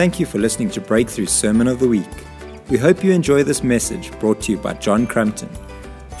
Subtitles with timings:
[0.00, 2.08] Thank you for listening to Breakthru Sermon of the Week.
[2.70, 5.50] We hope you enjoy this message brought to you by John Crampton.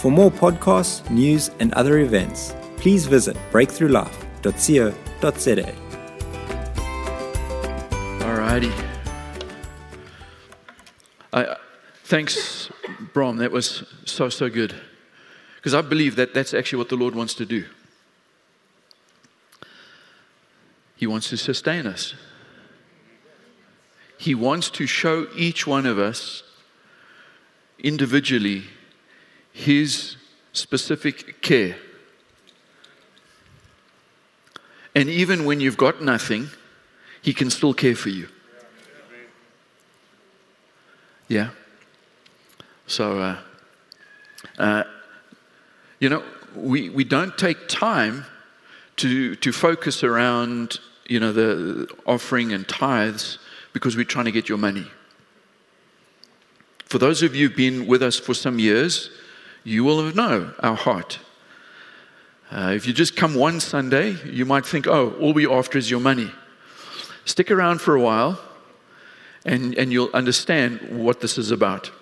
[0.00, 5.74] For more podcasts, news, and other events, please visit breakthrulife.co.za.
[8.18, 8.84] Alrighty.
[11.32, 11.56] I,
[12.04, 12.70] thanks,
[13.14, 13.38] Brom.
[13.38, 14.74] That was so, so good.
[15.56, 17.64] Because I believe that that's actually what the Lord wants to do.
[20.96, 22.14] He wants to sustain us.
[24.20, 26.42] He wants to show each one of us
[27.78, 28.64] individually
[29.50, 30.16] His
[30.52, 31.76] specific care.
[34.94, 36.50] And even when you've got nothing,
[37.22, 38.28] He can still care for you.
[41.28, 41.52] Yeah?
[42.86, 43.38] So, uh,
[44.58, 44.84] uh,
[45.98, 46.22] you know,
[46.54, 48.26] we, we don't take time
[48.96, 53.38] to, to focus around, you know, the offering and tithes
[53.72, 54.86] because we're trying to get your money.
[56.86, 59.10] For those of you who've been with us for some years,
[59.62, 61.20] you will know our heart.
[62.50, 65.88] Uh, if you just come one Sunday, you might think, oh, all we're after is
[65.88, 66.32] your money.
[67.24, 68.40] Stick around for a while,
[69.44, 71.92] and, and you'll understand what this is about.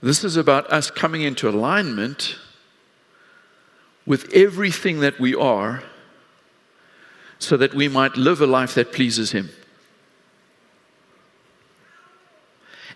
[0.00, 2.36] This is about us coming into alignment
[4.06, 5.82] with everything that we are
[7.38, 9.50] so that we might live a life that pleases Him.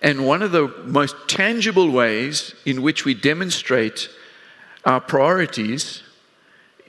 [0.03, 4.11] And one of the most tangible ways in which we demonstrate
[4.85, 6.03] our priorities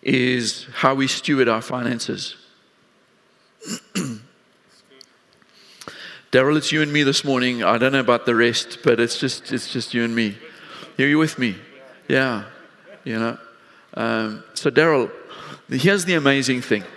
[0.02, 2.36] is how we steward our finances.
[6.34, 7.64] Daryl, it's you and me this morning.
[7.64, 10.36] I don't know about the rest, but it's just it's just you and me.
[10.98, 11.56] Are you with me?
[12.08, 12.46] Yeah,
[13.04, 13.38] you know.
[13.94, 15.12] Um, so, Daryl,
[15.70, 16.84] here's the amazing thing.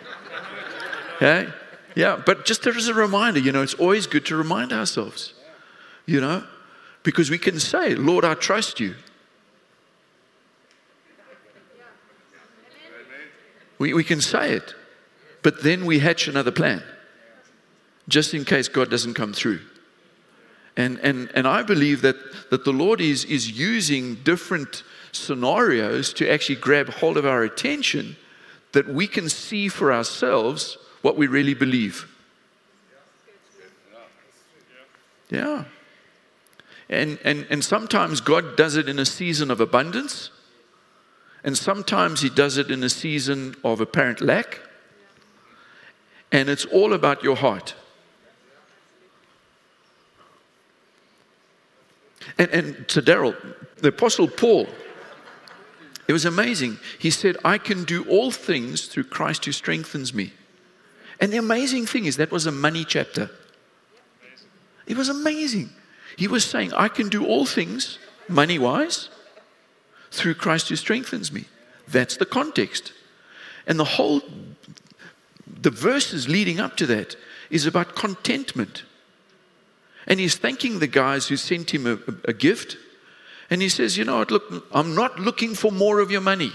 [1.17, 1.49] Okay?
[1.95, 5.33] Yeah, but just as a reminder, you know, it's always good to remind ourselves,
[6.07, 6.45] you know,
[7.03, 8.95] because we can say, Lord, I trust you.
[13.79, 14.75] We, we can say it,
[15.43, 16.83] but then we hatch another plan
[18.09, 19.61] just in case God doesn't come through.
[20.77, 22.17] And, and, and I believe that,
[22.51, 28.17] that the Lord is, is using different scenarios to actually grab hold of our attention
[28.73, 32.07] that we can see for ourselves what we really believe.
[35.31, 35.65] Yeah.
[36.89, 40.31] And, and, and sometimes God does it in a season of abundance,
[41.43, 44.61] and sometimes He does it in a season of apparent lack.
[46.33, 47.75] And it's all about your heart.
[52.39, 53.37] And, and to Daryl,
[53.77, 54.69] the Apostle Paul,
[56.09, 56.79] it was amazing.
[56.99, 60.33] He said, I can do all things through Christ who strengthens me.
[61.21, 63.31] And the amazing thing is, that was a money chapter.
[64.87, 65.71] It was amazing.
[66.17, 69.11] He was saying, I can do all things, money wise,
[70.11, 71.45] through Christ who strengthens me.
[71.87, 72.93] That's the context.
[73.67, 74.23] And the whole,
[75.47, 77.17] the verses leading up to that
[77.51, 78.85] is about contentment.
[80.07, 82.77] And he's thanking the guys who sent him a, a gift.
[83.51, 86.53] And he says, You know what, look, I'm not looking for more of your money.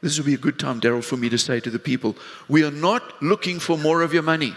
[0.00, 2.16] This would be a good time, Daryl, for me to say to the people,
[2.48, 4.54] We are not looking for more of your money.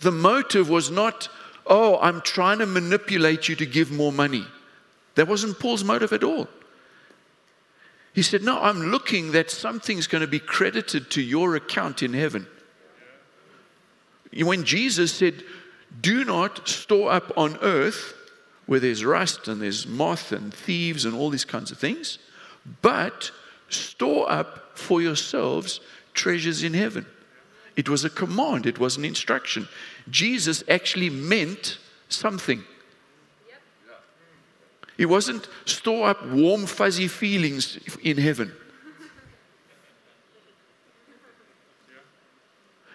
[0.00, 1.28] The motive was not,
[1.66, 4.46] Oh, I'm trying to manipulate you to give more money.
[5.14, 6.48] That wasn't Paul's motive at all.
[8.12, 12.12] He said, No, I'm looking that something's going to be credited to your account in
[12.12, 12.46] heaven.
[14.32, 15.44] When Jesus said,
[16.00, 18.14] Do not store up on earth
[18.66, 22.18] where there's rust and there's moth and thieves and all these kinds of things,
[22.82, 23.30] but
[23.68, 25.80] store up for yourselves
[26.14, 27.06] treasures in heaven.
[27.76, 29.68] It was a command, it was an instruction.
[30.08, 32.64] Jesus actually meant something.
[34.98, 38.52] It wasn't store up warm, fuzzy feelings in heaven.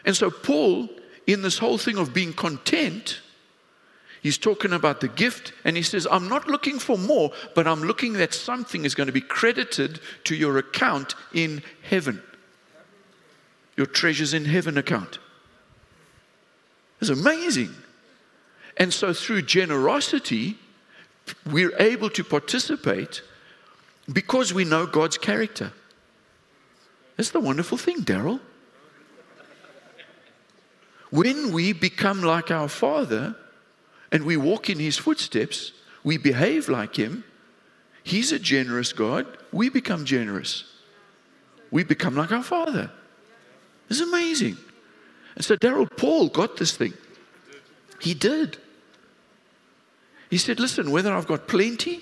[0.06, 0.88] And so, Paul,
[1.26, 3.22] in this whole thing of being content,
[4.26, 7.84] He's talking about the gift, and he says, I'm not looking for more, but I'm
[7.84, 12.24] looking that something is going to be credited to your account in heaven.
[13.78, 15.20] Your treasures in heaven account.
[17.02, 17.74] It's amazing.
[18.78, 20.58] And so, through generosity,
[21.46, 23.22] we're able to participate
[24.12, 25.72] because we know God's character.
[27.18, 28.40] That's the wonderful thing, Daryl.
[31.10, 33.36] When we become like our Father,
[34.12, 35.72] and we walk in his footsteps,
[36.04, 37.24] we behave like him.
[38.04, 39.26] He's a generous God.
[39.52, 40.64] We become generous.
[41.72, 42.92] We become like our Father.
[43.90, 44.58] It's amazing.
[45.36, 46.94] And so Daryl Paul got this thing.
[48.00, 48.58] He did.
[50.30, 52.02] He said, Listen, whether I've got plenty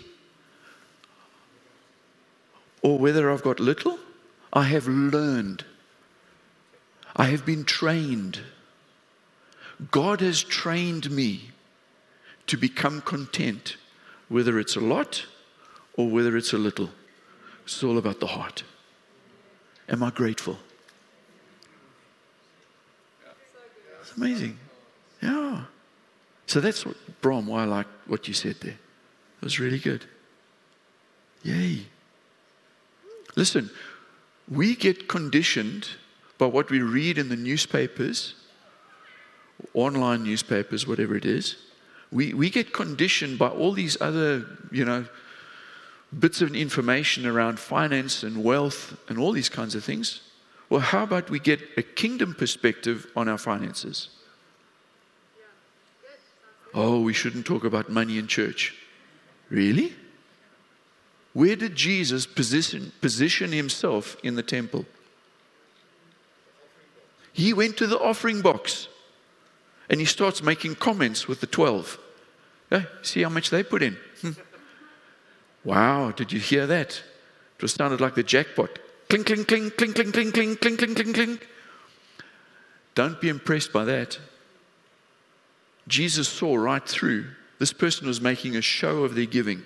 [2.82, 4.00] or whether I've got little,
[4.52, 5.66] I have learned.
[7.16, 8.40] I have been trained.
[9.92, 11.52] God has trained me
[12.48, 13.78] to become content,
[14.30, 15.26] whether it's a lot
[15.96, 16.90] or whether it's a little.
[17.64, 18.64] It's all about the heart.
[19.88, 20.58] Am I grateful?
[24.18, 24.58] Amazing.
[25.22, 25.64] Yeah.
[26.48, 28.78] So that's what, Brom, why I like what you said there.
[29.42, 30.06] It was really good.
[31.44, 31.86] Yay.
[33.36, 33.70] Listen,
[34.50, 35.88] we get conditioned
[36.38, 38.36] by what we read in the newspapers,
[39.74, 41.56] online newspapers, whatever it is.
[42.12, 45.06] We, we get conditioned by all these other, you know,
[46.18, 50.22] bits of information around finance and wealth and all these kinds of things.
[50.74, 54.10] Well, how about we get a kingdom perspective on our finances?
[56.74, 58.74] Oh, we shouldn't talk about money in church.
[59.52, 59.94] Really?
[61.34, 64.88] Where did Jesus position, position himself in the temple?
[67.34, 68.88] He went to the offering box
[69.92, 72.00] and he starts making comments with the 12.
[72.72, 73.96] Hey, see how much they put in?
[74.22, 74.32] Hmm.
[75.64, 77.04] wow, did you hear that?
[77.58, 78.80] It was sounded like the jackpot.
[79.14, 81.48] Clink, clink, clink, clink, clink, clink, clink, clink, clink, clink, clink.
[82.96, 84.18] Don't be impressed by that.
[85.88, 87.28] Jesus saw right through.
[87.60, 89.62] This person was making a show of their giving.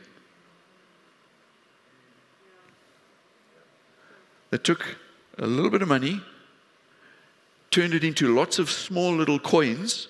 [4.49, 4.97] They took
[5.37, 6.19] a little bit of money,
[7.71, 10.09] turned it into lots of small little coins,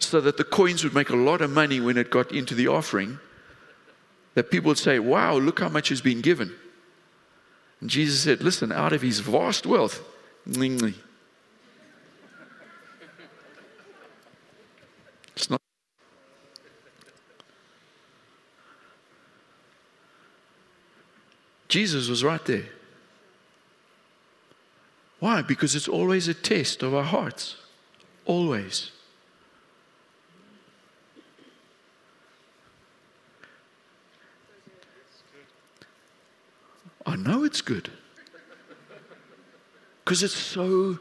[0.00, 2.66] so that the coins would make a lot of money when it got into the
[2.66, 3.20] offering.
[4.34, 6.52] That people would say, Wow, look how much has been given.
[7.80, 10.02] And Jesus said, Listen, out of his vast wealth,
[10.46, 10.58] it's
[15.48, 15.60] not.
[21.68, 22.64] Jesus was right there.
[25.20, 25.42] Why?
[25.42, 27.56] Because it's always a test of our hearts.
[28.24, 28.90] Always.
[37.06, 37.90] I know it's good.
[40.04, 40.98] Because it's so,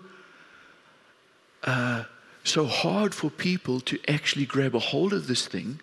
[1.63, 2.03] uh,
[2.43, 5.81] so hard for people to actually grab a hold of this thing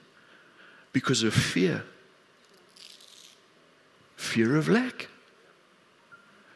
[0.92, 1.84] because of fear
[4.16, 5.08] fear of lack,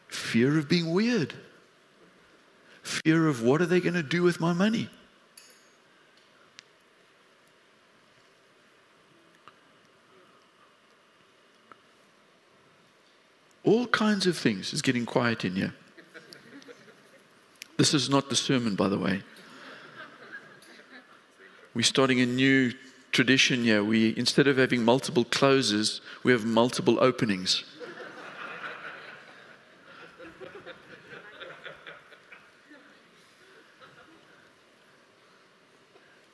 [0.07, 1.33] fear of being weird
[3.03, 4.89] fear of what are they going to do with my money?
[13.71, 14.73] All kinds of things.
[14.73, 15.73] It's getting quiet in here.
[17.77, 19.21] This is not the sermon, by the way.
[21.73, 22.73] We're starting a new
[23.13, 23.81] tradition here.
[23.81, 27.63] We, instead of having multiple closes, we have multiple openings.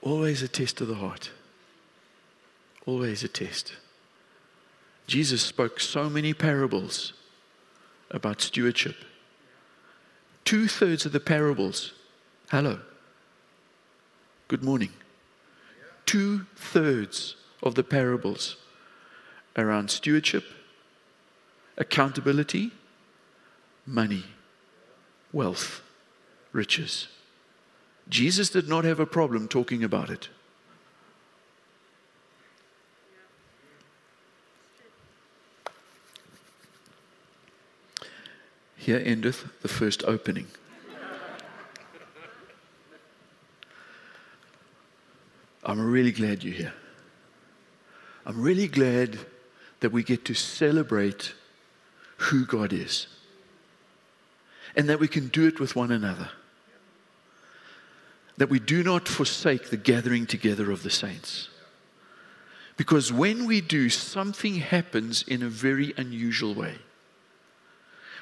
[0.01, 1.30] Always a test of the heart.
[2.88, 3.75] Always a test.
[5.06, 7.13] Jesus spoke so many parables
[8.12, 8.95] about stewardship.
[10.45, 11.94] Two thirds of the parables,
[12.52, 12.80] hello,
[14.47, 14.94] good morning.
[16.06, 18.56] Two thirds of the parables
[19.57, 20.45] around stewardship,
[21.78, 22.71] accountability,
[23.85, 24.23] money,
[25.33, 25.81] wealth,
[26.54, 27.07] riches.
[28.07, 30.30] Jesus did not have a problem talking about it.
[38.88, 40.48] Here endeth the first opening.
[45.62, 46.74] I'm really glad you're here.
[48.26, 49.20] I'm really glad
[49.82, 51.34] that we get to celebrate
[52.16, 53.08] who God is
[54.74, 56.30] and that we can do it with one another
[58.38, 61.50] that we do not forsake the gathering together of the saints.
[62.78, 66.76] Because when we do, something happens in a very unusual way.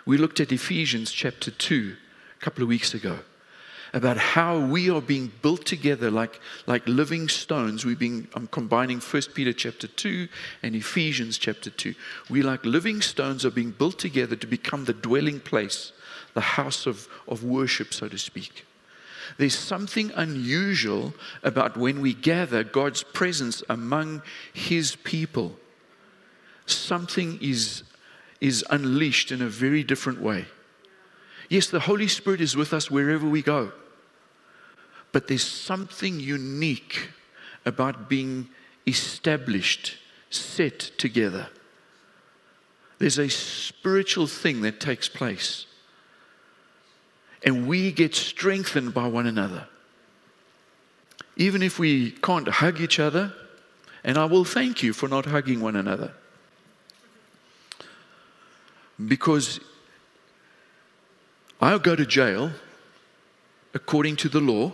[0.05, 1.95] We looked at Ephesians chapter 2
[2.39, 3.19] a couple of weeks ago
[3.93, 7.85] about how we are being built together like, like living stones.
[7.85, 10.27] We're being, I'm combining 1 Peter chapter 2
[10.61, 11.95] and Ephesians chapter 2.
[12.29, 15.93] We, like living stones, are being built together to become the dwelling place,
[16.33, 18.65] the house of, of worship, so to speak.
[19.37, 24.21] There's something unusual about when we gather God's presence among
[24.53, 25.57] His people.
[26.65, 27.83] Something is,
[28.45, 30.45] is unleashed in a very different way.
[31.49, 33.71] Yes, the Holy Spirit is with us wherever we go.
[35.11, 37.09] But there's something unique
[37.65, 38.49] about being
[38.85, 39.97] established,
[40.29, 41.47] set together.
[42.99, 45.65] There's a spiritual thing that takes place.
[47.43, 49.67] And we get strengthened by one another.
[51.35, 53.33] Even if we can't hug each other,
[54.03, 56.13] and I will thank you for not hugging one another.
[59.03, 59.59] Because
[61.59, 62.51] I'll go to jail
[63.73, 64.71] according to the law,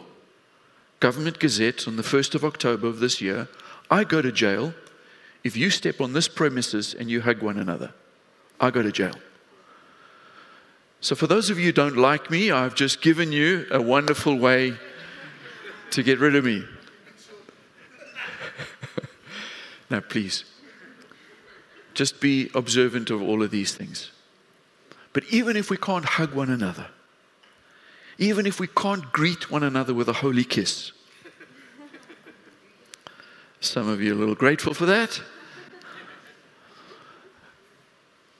[1.00, 3.48] Government Gazette on the 1st of October of this year.
[3.90, 4.74] I go to jail
[5.44, 7.94] if you step on this premises and you hug one another.
[8.60, 9.16] I go to jail.
[11.04, 14.38] So, for those of you who don't like me, I've just given you a wonderful
[14.38, 14.78] way
[15.90, 16.64] to get rid of me.
[19.90, 20.46] now, please,
[22.02, 24.10] just be observant of all of these things.
[25.14, 26.88] But even if we can't hug one another,
[28.18, 30.94] even if we can't greet one another with a holy kiss,
[33.60, 35.22] some of you are a little grateful for that.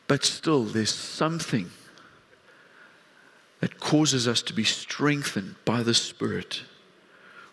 [0.08, 1.70] But still, there's something
[3.60, 6.64] that causes us to be strengthened by the Spirit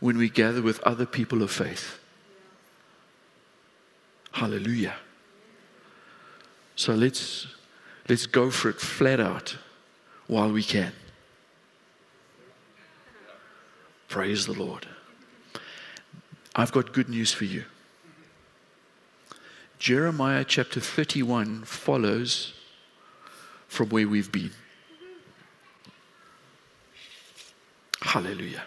[0.00, 1.98] when we gather with other people of faith.
[4.32, 4.94] Hallelujah.
[6.78, 7.49] So let's,
[8.08, 9.56] let's go for it flat out
[10.28, 10.92] while we can.
[14.06, 14.87] Praise the Lord.
[16.54, 17.64] I've got good news for you.
[19.80, 22.54] Jeremiah chapter 31 follows
[23.66, 24.52] from where we've been.
[28.02, 28.62] Hallelujah.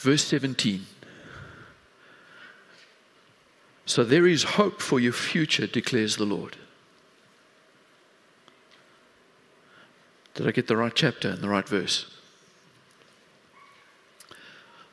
[0.00, 0.84] Verse 17.
[3.86, 6.56] So there is hope for your future, declares the Lord.
[10.34, 12.12] Did I get the right chapter and the right verse?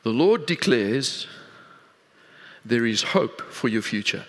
[0.04, 1.28] The Lord declares
[2.64, 4.26] there is hope for your future.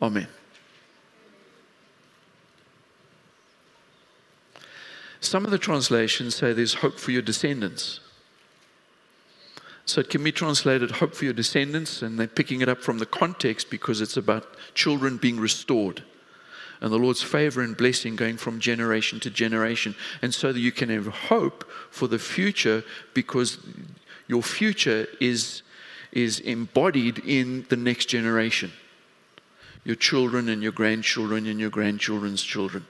[0.00, 0.26] Amen.
[5.20, 8.00] Some of the translations say there's hope for your descendants.
[9.86, 12.98] So it can be translated hope for your descendants, and they're picking it up from
[12.98, 16.02] the context because it's about children being restored
[16.84, 19.94] and the Lord's favor and blessing going from generation to generation.
[20.20, 23.56] And so that you can have hope for the future because
[24.28, 25.62] your future is,
[26.12, 28.70] is embodied in the next generation
[29.86, 32.86] your children and your grandchildren and your grandchildren's children.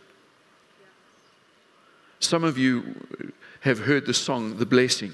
[2.21, 2.95] Some of you
[3.61, 5.13] have heard the song, The Blessing.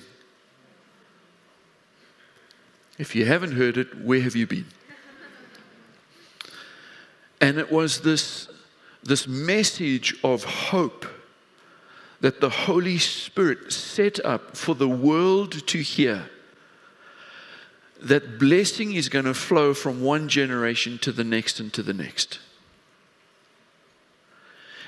[3.00, 4.66] If you haven't heard it, where have you been?
[7.40, 8.46] And it was this,
[9.02, 11.06] this message of hope
[12.20, 16.28] that the Holy Spirit set up for the world to hear
[18.02, 21.94] that blessing is going to flow from one generation to the next and to the
[21.94, 22.38] next.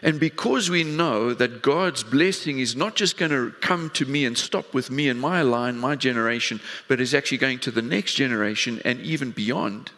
[0.03, 4.25] And because we know that God's blessing is not just going to come to me
[4.25, 7.83] and stop with me and my line, my generation, but is actually going to the
[7.83, 9.93] next generation and even beyond,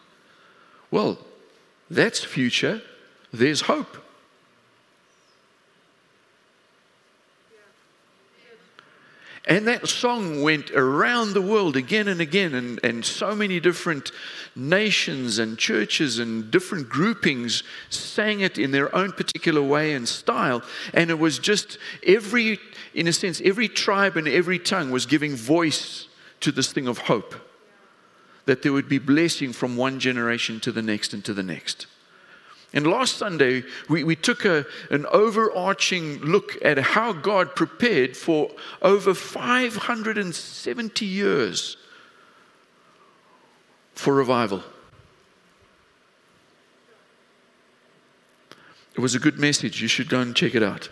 [0.91, 1.17] well,
[1.89, 2.81] that's future.
[3.33, 4.04] There's hope.
[9.47, 14.11] And that song went around the world again and again, and, and so many different
[14.55, 20.63] nations and churches and different groupings sang it in their own particular way and style.
[20.95, 22.59] And it was just every,
[22.95, 26.07] in a sense, every tribe and every tongue was giving voice
[26.39, 27.35] to this thing of hope
[28.45, 31.87] that there would be blessing from one generation to the next and to the next.
[32.75, 38.51] And last Sunday, we, we took a, an overarching look at how God prepared for
[38.81, 41.77] over 570 years
[43.93, 44.61] for revival.
[48.93, 49.81] It was a good message.
[49.81, 50.89] You should go and check it out.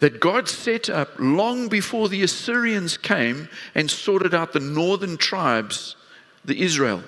[0.00, 5.96] That God set up long before the Assyrians came and sorted out the northern tribes,
[6.44, 7.02] the Israel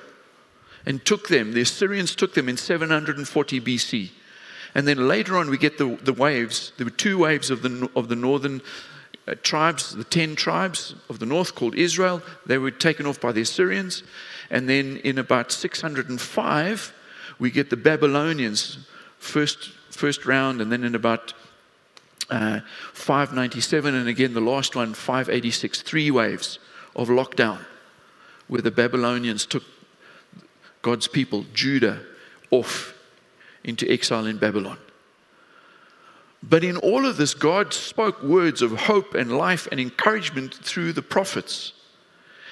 [0.87, 1.53] and took them.
[1.53, 4.11] The Assyrians took them in 740 BC.
[4.75, 6.73] And then later on, we get the, the waves.
[6.77, 8.61] There were two waves of the, of the northern
[9.27, 12.23] uh, tribes, the 10 tribes of the north called Israel.
[12.45, 14.03] They were taken off by the Assyrians.
[14.51, 16.93] And then in about 605,
[17.39, 18.79] we get the Babylonians,
[19.19, 21.33] first, first round, and then in about
[22.31, 22.61] uh,
[22.93, 26.59] 597, and again the last one, 586, three waves
[26.97, 27.59] of lockdown,
[28.49, 29.63] where the Babylonians took
[30.85, 31.99] God's people, Judah,
[32.51, 32.95] off
[33.65, 34.77] into exile in Babylon.
[36.43, 40.93] But in all of this, God spoke words of hope and life and encouragement through
[40.93, 41.73] the prophets.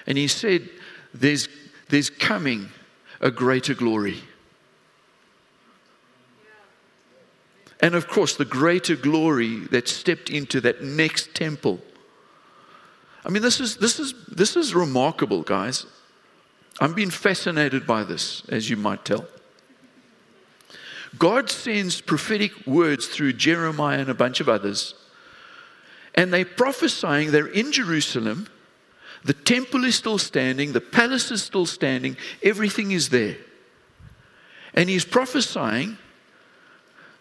[0.06, 0.70] And He said,
[1.12, 1.46] There's,
[1.90, 2.70] there's coming
[3.20, 4.22] a greater glory.
[7.80, 11.80] And of course, the greater glory that stepped into that next temple.
[13.26, 15.84] I mean, this is, this is, this is remarkable, guys.
[16.82, 19.24] I'm being fascinated by this, as you might tell.
[21.16, 24.94] God sends prophetic words through Jeremiah and a bunch of others,
[26.16, 28.48] and they're prophesying they're in Jerusalem.
[29.22, 33.36] The temple is still standing, the palace is still standing, everything is there.
[34.74, 35.98] And he's prophesying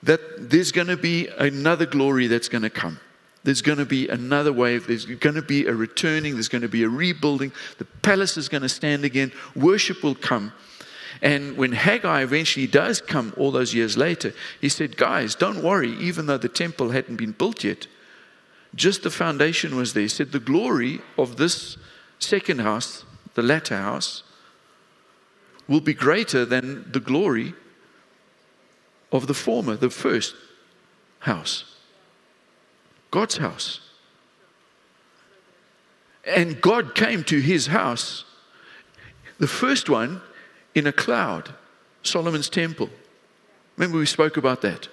[0.01, 2.99] that there's going to be another glory that's going to come.
[3.43, 4.87] There's going to be another wave.
[4.87, 6.33] There's going to be a returning.
[6.33, 7.51] There's going to be a rebuilding.
[7.79, 9.31] The palace is going to stand again.
[9.55, 10.53] Worship will come.
[11.21, 15.91] And when Haggai eventually does come all those years later, he said, Guys, don't worry,
[15.97, 17.87] even though the temple hadn't been built yet,
[18.75, 20.03] just the foundation was there.
[20.03, 21.77] He said, The glory of this
[22.19, 24.23] second house, the latter house,
[25.67, 27.53] will be greater than the glory
[29.11, 30.35] of the former, the first
[31.19, 31.70] house.
[33.11, 33.81] God's house.
[36.25, 38.25] And God came to his house.
[39.39, 40.21] The first one
[40.73, 41.53] in a cloud,
[42.03, 42.89] Solomon's temple.
[43.77, 44.87] Remember, we spoke about that.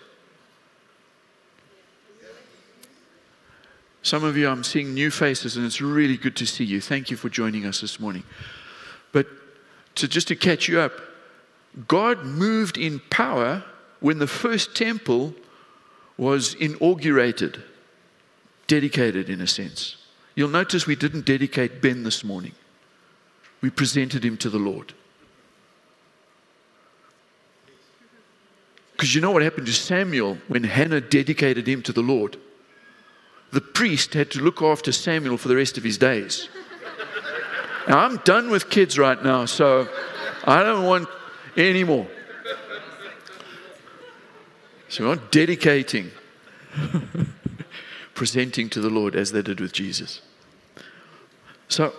[4.02, 6.80] Some of you, I'm seeing new faces, and it's really good to see you.
[6.80, 8.22] Thank you for joining us this morning.
[9.12, 9.26] But
[9.96, 10.92] to, just to catch you up,
[11.86, 13.64] God moved in power
[14.00, 15.34] when the first temple
[16.16, 17.62] was inaugurated,
[18.68, 19.96] dedicated in a sense.
[20.36, 22.52] You'll notice we didn't dedicate Ben this morning,
[23.60, 24.94] we presented him to the Lord.
[28.92, 32.36] Because you know what happened to Samuel when Hannah dedicated him to the Lord?
[33.52, 36.48] The priest had to look after Samuel for the rest of his days.
[37.88, 39.88] Now, I'm done with kids right now, so
[40.44, 41.08] I don't want
[41.56, 42.06] any more.
[44.90, 46.10] So not dedicating,
[48.18, 50.20] presenting to the Lord as they did with Jesus.
[51.68, 51.92] So,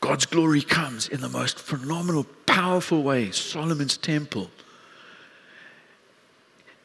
[0.00, 3.30] God's glory comes in the most phenomenal, powerful way.
[3.32, 4.50] Solomon's temple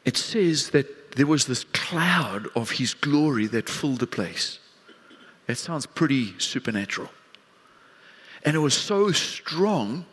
[0.04, 4.60] it says that there was this cloud of his glory that filled the place.
[5.48, 7.10] That sounds pretty supernatural.
[8.44, 10.06] And it was so strong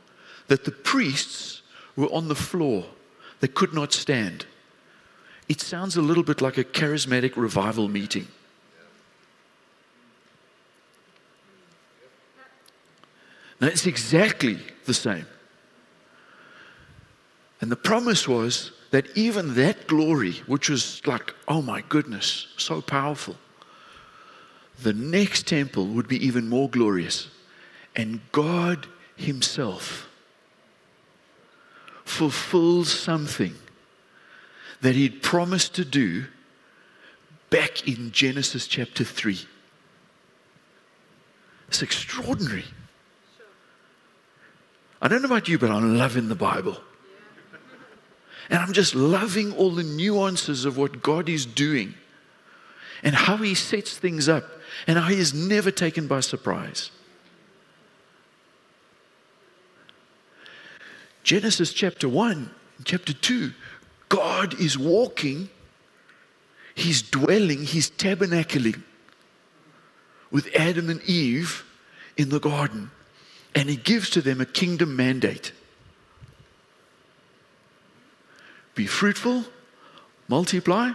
[0.47, 1.63] that the priests
[1.97, 2.85] were on the floor.
[3.41, 4.47] They could not stand.
[5.49, 8.27] It sounds a little bit like a charismatic revival meeting.
[13.61, 15.27] Now, it's exactly the same.
[17.61, 22.83] And the promise was that even that glory, which was like, oh my goodness, so
[22.83, 23.37] powerful,
[24.83, 27.29] the next temple would be even more glorious.
[27.95, 30.07] And God Himself
[32.05, 33.55] fulfills something
[34.87, 36.27] that He'd promised to do
[37.51, 39.41] back in Genesis chapter 3.
[41.67, 42.65] It's extraordinary.
[45.03, 46.81] I don't know about you, but I'm loving the Bible.
[48.49, 51.95] And I'm just loving all the nuances of what God is doing
[53.03, 54.45] and how He sets things up
[54.87, 56.93] and how He is never taken by surprise.
[61.25, 62.51] Genesis chapter 1,
[62.85, 63.53] chapter 2,
[64.09, 65.49] God is walking,
[66.75, 68.83] He's dwelling, He's tabernacling
[70.31, 71.65] with Adam and Eve
[72.17, 72.91] in the garden,
[73.55, 75.53] and He gives to them a kingdom mandate.
[78.75, 79.45] Be fruitful,
[80.29, 80.93] multiply.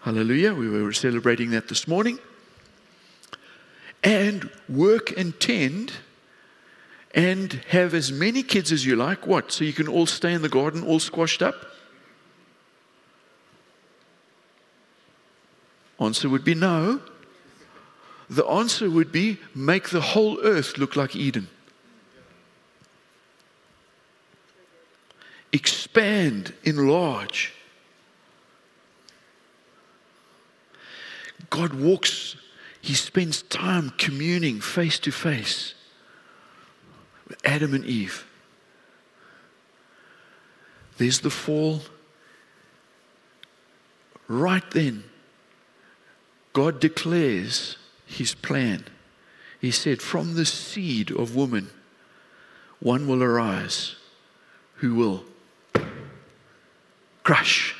[0.00, 0.54] Hallelujah.
[0.54, 2.18] We were celebrating that this morning.
[4.02, 5.92] And work and tend
[7.14, 9.26] and have as many kids as you like.
[9.26, 9.52] What?
[9.52, 11.66] So you can all stay in the garden all squashed up?
[16.00, 17.00] Answer would be no.
[18.28, 21.48] The answer would be make the whole earth look like Eden.
[25.52, 27.52] expand, enlarge.
[31.48, 32.36] God walks,
[32.80, 35.74] He spends time communing face to face
[37.28, 38.26] with Adam and Eve.
[40.96, 41.82] There's the fall.
[44.28, 45.04] Right then,
[46.52, 48.84] God declares His plan.
[49.60, 51.70] He said, From the seed of woman,
[52.80, 53.96] one will arise
[54.76, 55.24] who will
[57.22, 57.74] crush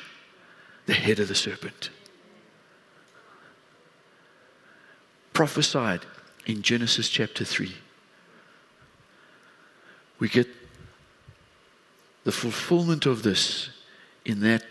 [0.85, 1.89] the head of the serpent.
[5.33, 6.01] Prophesied
[6.45, 7.73] in Genesis chapter 3.
[10.19, 10.47] We get
[12.23, 13.69] the fulfillment of this
[14.23, 14.63] in that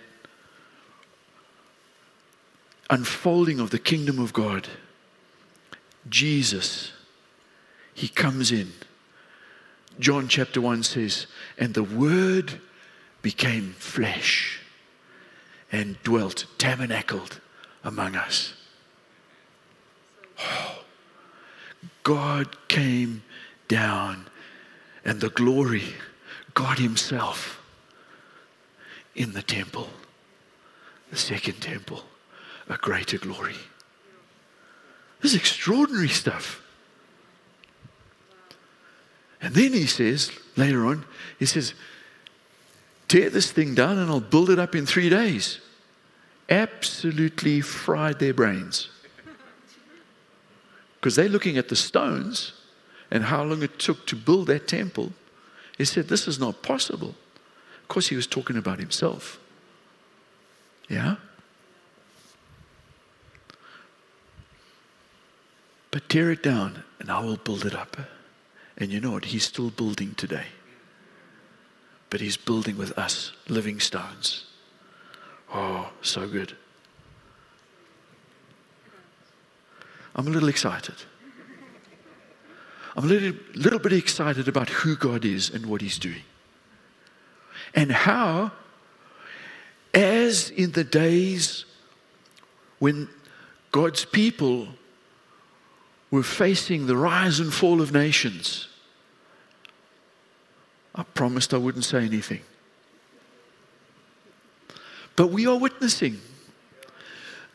[2.91, 4.69] unfolding of the kingdom of God.
[6.09, 6.93] Jesus,
[7.95, 8.73] he comes in.
[9.99, 11.27] John chapter 1 says,
[11.57, 12.61] And the Word
[13.23, 14.61] became flesh
[15.71, 17.41] and dwelt, tabernacled
[17.85, 18.55] among us.
[20.39, 20.83] Oh,
[22.03, 23.23] God came
[23.69, 24.27] down,
[25.05, 25.95] and the glory,
[26.55, 27.63] God Himself,
[29.15, 29.91] in the temple,
[31.11, 32.05] the second temple,
[32.71, 33.57] a greater glory.
[35.21, 36.63] This is extraordinary stuff.
[39.43, 41.05] And then he says, later on,
[41.39, 41.75] he says,
[43.09, 45.61] tear this thing down and I'll build it up in three days.
[46.49, 48.89] Absolutely fried their brains.
[50.95, 52.53] Because they're looking at the stones
[53.11, 55.13] and how long it took to build that temple.
[55.79, 57.15] He said, This is not possible.
[57.83, 59.41] Of course, he was talking about himself.
[60.89, 61.17] Yeah?
[65.91, 67.97] But tear it down and I will build it up.
[68.77, 69.27] And you know what?
[69.27, 70.47] He's still building today.
[72.09, 74.47] But he's building with us, living stones.
[75.53, 76.57] Oh, so good.
[80.15, 80.97] I'm a little excited.
[82.97, 86.23] I'm a little, little bit excited about who God is and what he's doing.
[87.75, 88.53] And how,
[89.95, 91.65] as in the days
[92.81, 93.09] when
[93.71, 94.69] God's people
[96.11, 98.69] were facing the rise and fall of nations,
[100.95, 102.43] I promised I wouldn't say anything.
[105.17, 106.21] But we are witnessing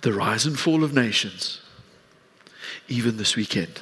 [0.01, 1.61] the rise and fall of nations,
[2.87, 3.81] even this weekend.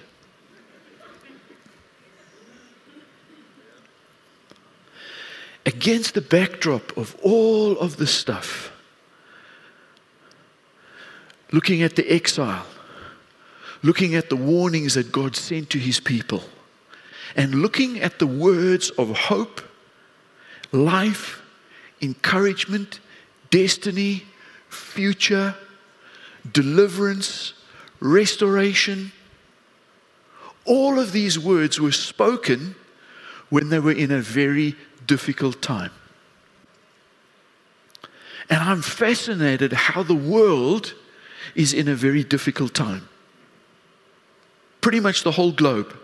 [5.66, 8.72] Against the backdrop of all of this stuff,
[11.52, 12.66] looking at the exile,
[13.84, 16.44] looking at the warnings that God sent to his people
[17.36, 19.62] and looking at the words of hope,
[20.72, 21.42] life,
[22.02, 23.00] encouragement,
[23.50, 24.24] destiny,
[24.70, 25.56] future,
[26.52, 27.54] deliverance,
[28.00, 29.12] restoration.
[30.66, 32.76] All of these words were spoken
[33.50, 35.92] when they were in a very difficult time.
[38.50, 40.94] And I'm fascinated how the world
[41.56, 43.08] is in a very difficult time.
[44.84, 45.98] Pretty much the whole globe.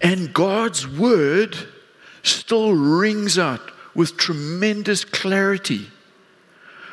[0.00, 1.54] And God's word
[2.22, 3.60] still rings out
[3.94, 5.88] with tremendous clarity,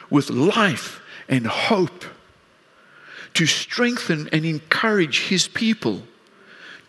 [0.09, 2.03] with life and hope
[3.35, 6.03] to strengthen and encourage his people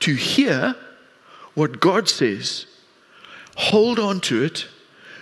[0.01, 0.75] to hear
[1.55, 2.66] what God says,
[3.55, 4.66] hold on to it,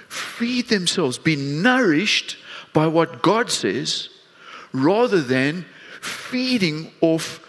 [0.09, 2.39] feed themselves, be nourished
[2.73, 4.09] by what God says,
[4.73, 5.67] rather than
[6.01, 7.47] feeding off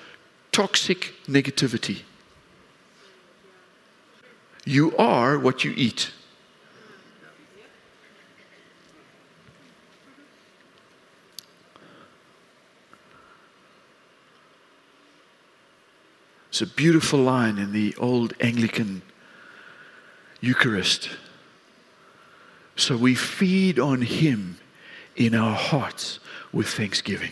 [0.52, 2.02] toxic negativity.
[4.66, 6.12] You are what you eat.
[16.50, 19.04] It's a beautiful line in the old Anglican
[20.42, 21.10] Eucharist.
[22.76, 24.58] So we feed on Him
[25.16, 26.20] in our hearts
[26.52, 27.32] with thanksgiving.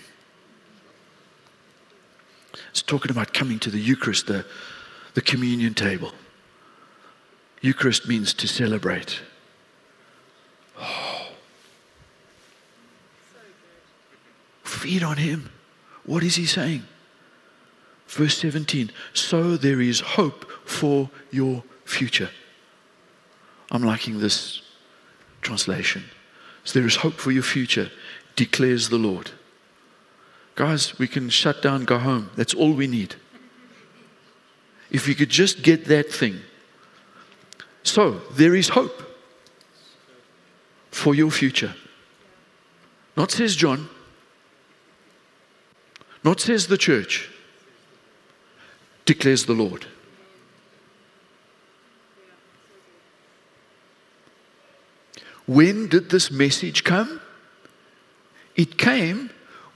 [2.69, 4.45] It's talking about coming to the Eucharist, the,
[5.13, 6.11] the communion table.
[7.61, 9.21] Eucharist means to celebrate.
[10.79, 11.27] Oh.
[14.63, 15.49] Feed on Him.
[16.05, 16.83] What is He saying?
[18.07, 22.29] Verse 17 So there is hope for your future.
[23.71, 24.61] I'm liking this
[25.41, 26.05] translation.
[26.63, 27.91] So there is hope for your future,
[28.35, 29.31] declares the Lord.
[30.59, 32.31] Guys, we can shut down, go home.
[32.35, 33.15] That's all we need.
[34.91, 36.41] If you could just get that thing.
[37.83, 39.01] So there is hope
[40.91, 41.73] for your future.
[43.15, 43.87] Not says John,
[46.25, 47.29] not says the church
[49.05, 49.85] declares the Lord.
[55.45, 57.21] When did this message come?
[58.57, 59.29] It came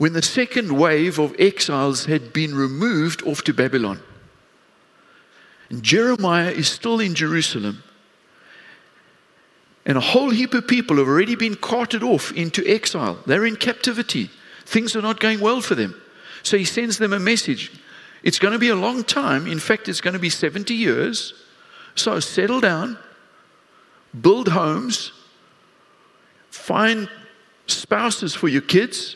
[0.04, 4.02] when the second wave of exiles had been removed off to Babylon.
[5.70, 7.82] And Jeremiah is still in Jerusalem.
[9.86, 13.18] And a whole heap of people have already been carted off into exile.
[13.26, 14.30] They're in captivity.
[14.66, 15.96] Things are not going well for them.
[16.42, 17.72] So he sends them a message.
[18.24, 19.48] It's going to be a long time.
[19.48, 21.34] In fact, it's going to be 70 years.
[21.96, 22.98] So settle down,
[24.20, 25.14] build homes,
[26.50, 27.08] find
[27.68, 29.16] spouses for your kids,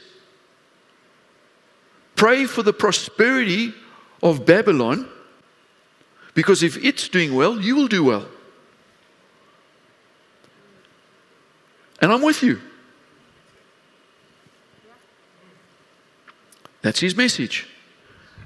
[2.17, 3.73] pray for the prosperity
[4.21, 5.07] of Babylon,
[6.33, 8.27] because if it's doing well, you will do well.
[12.01, 12.59] And I'm with you.
[16.81, 17.67] That's his message.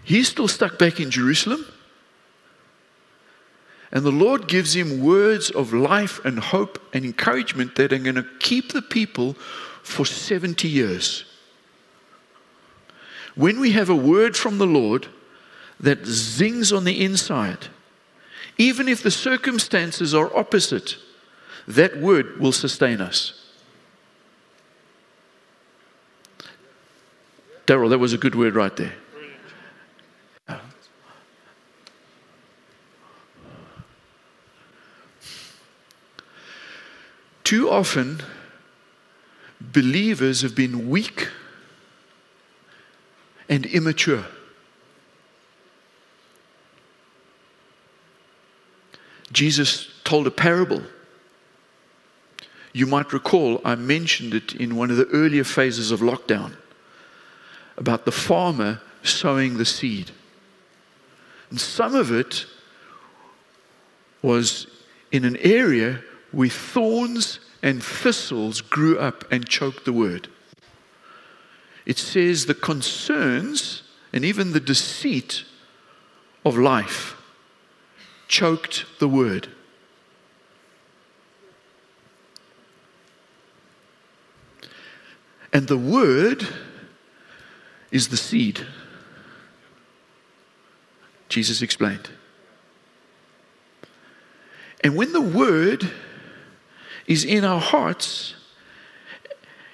[0.03, 1.65] He's still stuck back in Jerusalem.
[3.91, 8.15] And the Lord gives him words of life and hope and encouragement that are going
[8.15, 9.33] to keep the people
[9.83, 11.25] for 70 years.
[13.41, 15.07] When we have a word from the Lord
[15.79, 17.69] that zings on the inside,
[18.59, 20.97] even if the circumstances are opposite,
[21.67, 23.33] that word will sustain us.
[27.65, 28.93] Daryl, that was a good word right there.
[37.43, 38.21] Too often,
[39.59, 41.29] believers have been weak
[43.51, 44.23] and immature.
[49.33, 50.81] Jesus told a parable.
[52.73, 56.55] You might recall I mentioned it in one of the earlier phases of lockdown
[57.77, 60.11] about the farmer sowing the seed.
[61.49, 62.45] And some of it
[64.21, 64.67] was
[65.11, 70.29] in an area where thorns and thistles grew up and choked the word.
[71.85, 75.43] It says the concerns and even the deceit
[76.45, 77.15] of life
[78.27, 79.49] choked the word.
[85.53, 86.47] And the word
[87.91, 88.65] is the seed.
[91.29, 92.09] Jesus explained.
[94.83, 95.91] And when the word
[97.05, 98.35] is in our hearts,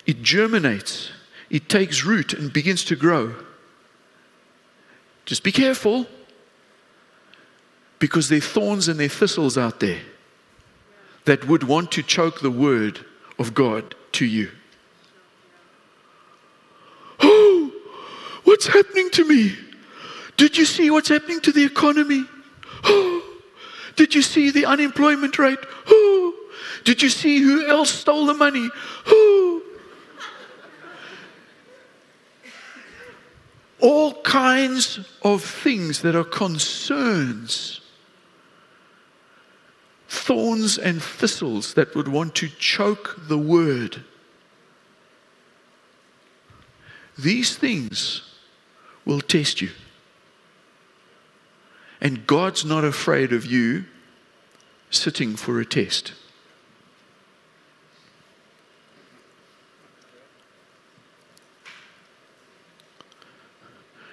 [0.05, 1.11] it germinates,
[1.49, 3.33] it takes root and begins to grow.
[5.25, 6.07] Just be careful
[7.99, 10.01] because there are thorns and there are thistles out there
[11.25, 13.05] that would want to choke the word
[13.37, 14.49] of God to you.
[17.19, 17.71] Oh,
[18.45, 19.55] what's happening to me?
[20.37, 22.25] Did you see what's happening to the economy?
[22.83, 23.23] Oh,
[23.95, 25.59] did you see the unemployment rate?
[25.87, 26.33] Oh,
[26.83, 28.69] did you see who else stole the money?
[29.05, 29.46] Who?
[33.79, 37.81] All kinds of things that are concerns,
[40.07, 44.03] thorns and thistles that would want to choke the word.
[47.17, 48.21] These things
[49.05, 49.69] will test you.
[51.99, 53.85] And God's not afraid of you
[54.89, 56.13] sitting for a test.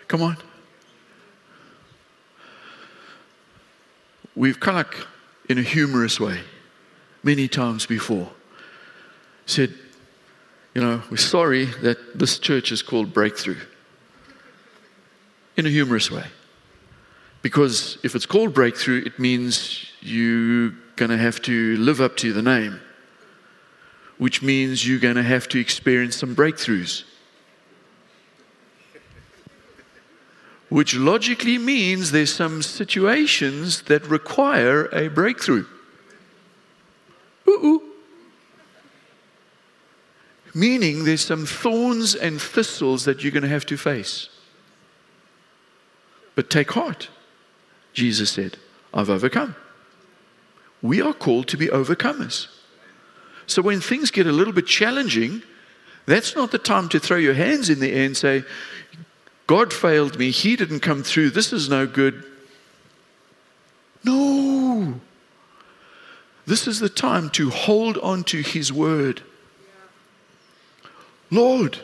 [0.08, 0.36] Come on.
[4.36, 5.06] We've kind of
[5.48, 6.40] in a humorous way,
[7.22, 8.30] many times before,
[9.46, 9.74] said,
[10.74, 13.56] you know, we're sorry that this church is called Breakthru.
[15.56, 16.24] In a humorous way.
[17.42, 22.32] Because if it's called Breakthru, it means you're going to have to live up to
[22.32, 22.80] the name,
[24.18, 27.04] which means you're going to have to experience some breakthroughs.
[30.74, 35.64] Which logically means there's some situations that require a breakthrough.
[37.48, 37.80] Ooh,
[40.52, 44.28] Meaning there's some thorns and thistles that you're going to have to face.
[46.34, 47.08] But take heart,
[47.92, 48.58] Jesus said,
[48.92, 49.54] I've overcome.
[50.82, 52.48] We are called to be overcomers.
[53.46, 55.44] So when things get a little bit challenging,
[56.06, 58.44] that's not the time to throw your hands in the air and say,
[59.46, 60.30] God failed me.
[60.30, 61.30] He didn't come through.
[61.30, 62.24] This is no good.
[64.02, 65.00] No.
[66.46, 69.22] This is the time to hold on to His word.
[71.30, 71.78] Lord,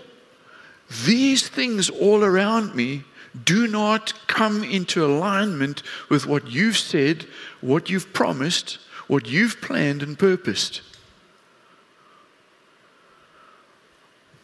[1.05, 3.05] these things all around me
[3.45, 7.27] do not come into alignment with what you've said,
[7.61, 10.83] what you've promised, what you've planned and purposed.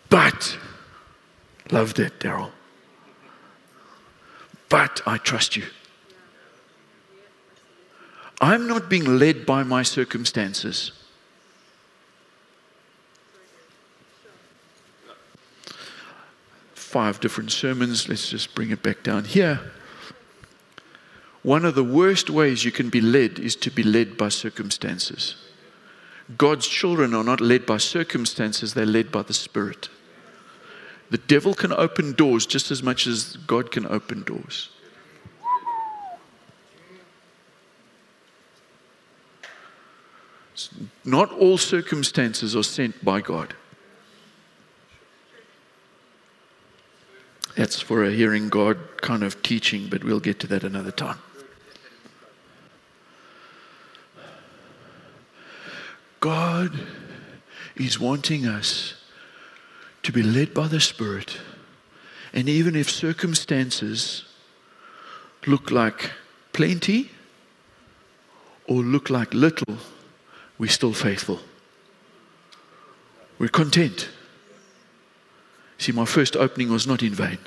[0.08, 0.56] But,
[1.70, 2.52] loved it, Daryl
[4.68, 5.64] but I trust you.
[8.40, 10.92] I'm not being led by my circumstances.
[16.74, 18.08] Five different sermons.
[18.08, 19.60] Let's just bring it back down here.
[21.42, 25.36] One of the worst ways you can be led is to be led by circumstances.
[26.36, 29.88] God's children are not led by circumstances, they're led by the Spirit.
[31.10, 34.70] The devil can open doors just as much as God can open doors.
[41.04, 43.54] Not all circumstances are sent by God.
[47.56, 51.18] That's for a hearing God kind of teaching, but we'll get to that another time.
[56.20, 56.80] God
[57.76, 58.94] is wanting us
[60.06, 61.36] to be led by the Spirit.
[62.32, 64.24] And even if circumstances
[65.48, 66.12] look like
[66.52, 67.10] plenty
[68.68, 69.78] or look like little,
[70.58, 71.40] we're still faithful.
[73.40, 74.08] We're content.
[75.78, 77.38] See, my first opening was not in vain.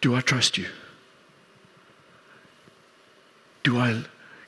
[0.00, 0.68] Do I trust you?
[3.64, 4.04] Do I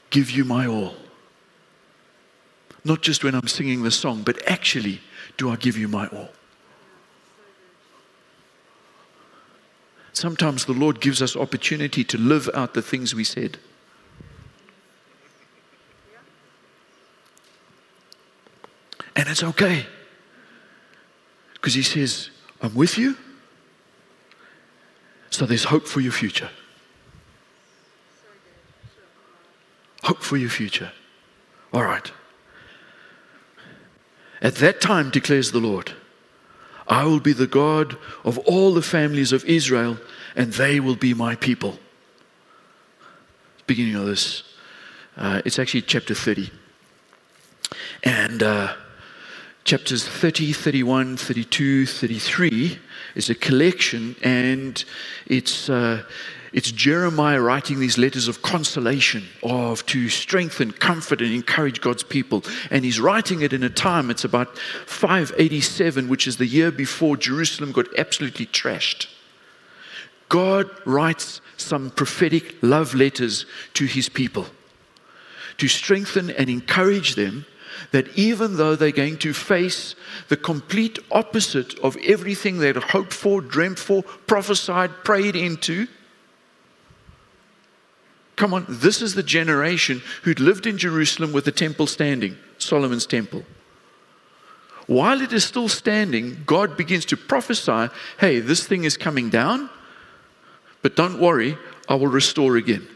[0.08, 1.01] give you my all?
[2.84, 5.00] Not just when I'm singing the song, but actually,
[5.36, 6.30] do I give you my all?
[10.12, 13.58] Sometimes the Lord gives us opportunity to live out the things we said.
[19.16, 19.86] And it's okay.
[21.54, 23.16] Because He says, I'm with you.
[25.30, 26.50] So there's hope for your future.
[30.02, 30.92] Hope for your future.
[31.72, 32.10] All right.
[34.42, 35.92] At that time, declares the Lord,
[36.88, 39.98] I will be the God of all the families of Israel,
[40.34, 41.78] and they will be my people.
[43.68, 44.42] Beginning of this,
[45.16, 46.50] uh, it's actually chapter 30.
[48.02, 48.74] And uh,
[49.62, 52.80] chapters 30, 31, 32, 33
[53.14, 54.84] is a collection, and
[55.26, 55.70] it's.
[55.70, 56.02] Uh,
[56.52, 62.44] it's Jeremiah writing these letters of consolation, of to strengthen, comfort, and encourage God's people.
[62.70, 67.16] And he's writing it in a time, it's about 587, which is the year before
[67.16, 69.06] Jerusalem got absolutely trashed.
[70.28, 74.46] God writes some prophetic love letters to his people
[75.58, 77.46] to strengthen and encourage them
[77.90, 79.94] that even though they're going to face
[80.28, 85.86] the complete opposite of everything they'd hoped for, dreamt for, prophesied, prayed into,
[88.36, 93.06] Come on, this is the generation who'd lived in Jerusalem with the temple standing, Solomon's
[93.06, 93.44] temple.
[94.86, 99.70] While it is still standing, God begins to prophesy hey, this thing is coming down,
[100.82, 101.56] but don't worry,
[101.88, 102.88] I will restore again.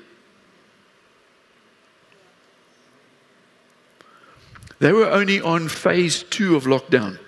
[4.79, 7.18] They were only on phase two of lockdown.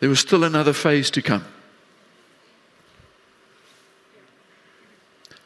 [0.00, 1.44] There was still another phase to come.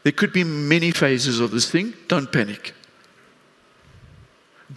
[0.06, 1.92] There could be many phases of this thing.
[2.06, 2.74] Don't panic.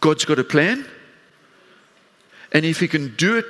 [0.01, 0.87] God's got a plan.
[2.51, 3.45] And if He can do it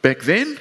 [0.00, 0.58] back then,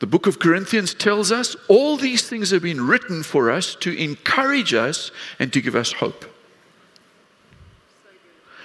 [0.00, 3.96] the book of Corinthians tells us all these things have been written for us to
[3.96, 6.26] encourage us and to give us hope.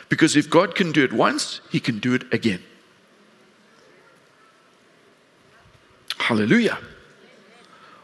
[0.09, 2.61] Because if God can do it once, He can do it again.
[6.17, 6.77] Hallelujah.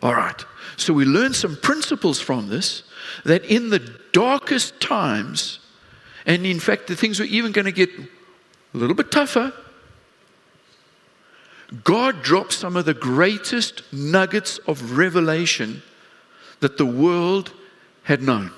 [0.07, 0.45] All right.
[0.77, 2.83] So we learn some principles from this
[3.25, 3.79] that in the
[4.13, 5.59] darkest times,
[6.25, 8.07] and in fact, the things were even going to get a
[8.77, 9.51] little bit tougher,
[11.83, 15.83] God drops some of the greatest nuggets of revelation
[16.61, 17.51] that the world
[18.03, 18.51] had known.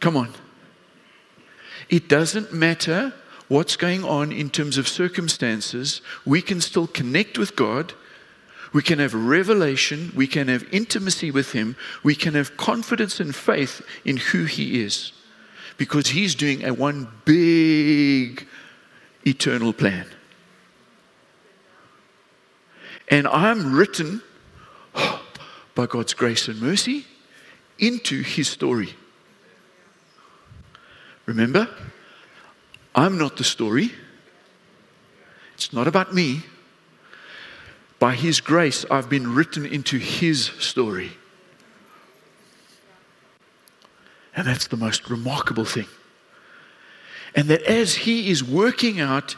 [0.00, 0.34] Come on.
[1.88, 3.14] It doesn't matter
[3.48, 7.92] what's going on in terms of circumstances, we can still connect with God.
[8.72, 10.12] We can have revelation.
[10.14, 11.76] We can have intimacy with Him.
[12.02, 15.12] We can have confidence and faith in who He is
[15.76, 18.46] because He's doing a one big
[19.24, 20.06] eternal plan.
[23.08, 24.22] And I'm written
[25.74, 27.06] by God's grace and mercy
[27.78, 28.94] into His story.
[31.26, 31.68] Remember?
[32.96, 33.92] I'm not the story.
[35.54, 36.42] It's not about me.
[37.98, 41.12] By His grace, I've been written into His story.
[44.34, 45.86] And that's the most remarkable thing.
[47.34, 49.36] And that as He is working out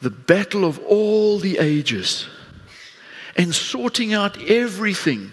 [0.00, 2.28] the battle of all the ages
[3.36, 5.32] and sorting out everything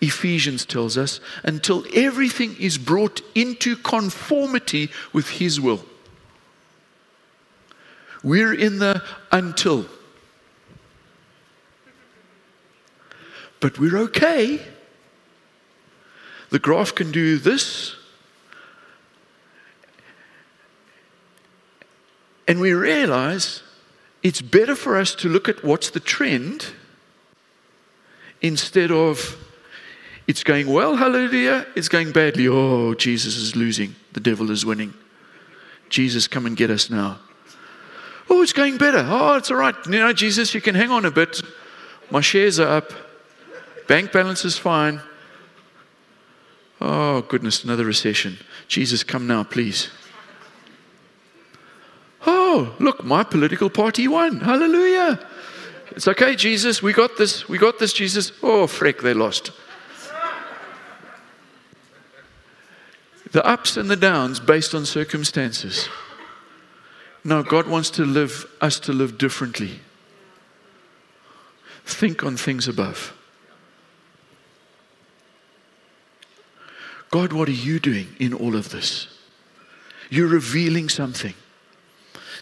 [0.00, 5.84] Ephesians tells us, until everything is brought into conformity with His will.
[8.22, 9.86] We're in the until.
[13.60, 14.60] But we're okay.
[16.50, 17.96] The graph can do this.
[22.46, 23.62] And we realize
[24.22, 26.66] it's better for us to look at what's the trend
[28.40, 29.36] instead of
[30.28, 32.46] it's going well, hallelujah, it's going badly.
[32.46, 34.94] Oh, Jesus is losing, the devil is winning.
[35.88, 37.18] Jesus, come and get us now.
[38.30, 39.04] Oh, it's going better.
[39.08, 39.74] Oh, it's all right.
[39.86, 41.40] You know, Jesus, you can hang on a bit.
[42.10, 42.92] My shares are up.
[43.88, 45.00] Bank balance is fine.
[46.78, 48.36] Oh, goodness, another recession.
[48.68, 49.88] Jesus, come now, please.
[52.26, 54.40] Oh, look, my political party won.
[54.40, 55.26] Hallelujah.
[55.92, 56.82] It's okay, Jesus.
[56.82, 57.48] We got this.
[57.48, 58.30] We got this, Jesus.
[58.42, 59.52] Oh, frick, they lost.
[63.32, 65.88] The ups and the downs based on circumstances.
[67.24, 69.80] No, God wants to live us to live differently.
[71.84, 73.14] Think on things above.
[77.10, 79.08] God, what are you doing in all of this?
[80.10, 81.34] You're revealing something.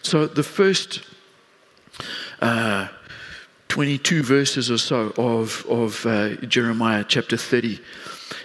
[0.02, 1.02] So the first
[2.40, 2.88] uh,
[3.68, 7.80] 22 verses or so of, of uh, Jeremiah chapter 30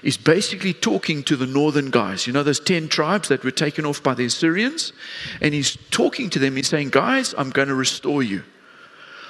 [0.03, 2.27] is basically talking to the northern guys.
[2.27, 4.93] You know, those 10 tribes that were taken off by the Assyrians?
[5.41, 6.55] And he's talking to them.
[6.55, 8.43] He's saying, Guys, I'm going to restore you.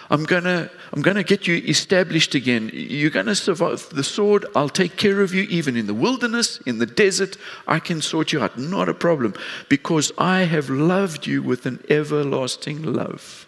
[0.10, 2.70] I'm going to I'm going to get you established again.
[2.74, 4.46] You're going to survive the sword.
[4.54, 7.38] I'll take care of you even in the wilderness, in the desert.
[7.66, 8.58] I can sort you out.
[8.58, 9.34] Not a problem
[9.70, 13.48] because I have loved you with an everlasting love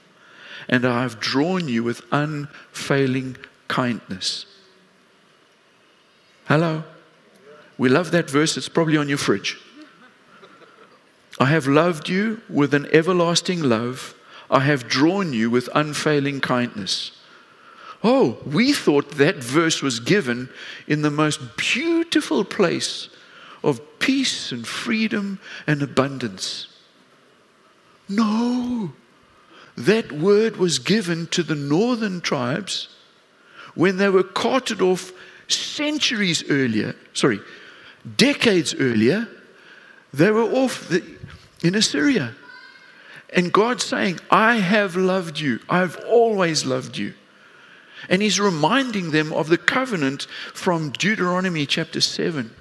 [0.70, 3.36] and I have drawn you with unfailing
[3.68, 4.46] kindness.
[6.46, 6.84] Hello?
[7.78, 8.58] We love that verse.
[8.58, 9.60] It's probably on your fridge.
[11.40, 14.16] I have loved you with an everlasting love.
[14.50, 17.12] I have drawn you with unfailing kindness.
[18.04, 20.50] Oh, we thought that verse was given
[20.88, 23.10] in the most beautiful place
[23.64, 26.68] of peace and freedom and abundance.
[28.10, 28.92] No,
[29.78, 32.90] that word was given to the northern tribes
[33.74, 35.14] when they were carted off
[35.48, 37.40] centuries earlier, sorry,
[38.18, 39.28] decades earlier,
[40.14, 41.04] they were off the,
[41.64, 42.34] in Assyria.
[43.32, 45.60] And God's saying, I have loved you.
[45.68, 47.14] I've always loved you.
[48.10, 50.24] And He's reminding them of the covenant
[50.54, 52.54] from Deuteronomy chapter 7.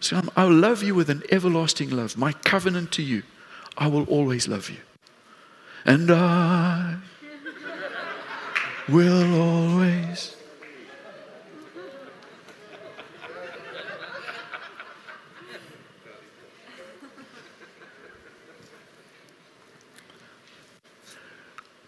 [0.00, 2.16] So I'll love you with an everlasting love.
[2.16, 3.22] My covenant to you.
[3.76, 4.78] I will always love you.
[5.84, 6.96] And I
[8.88, 10.36] will always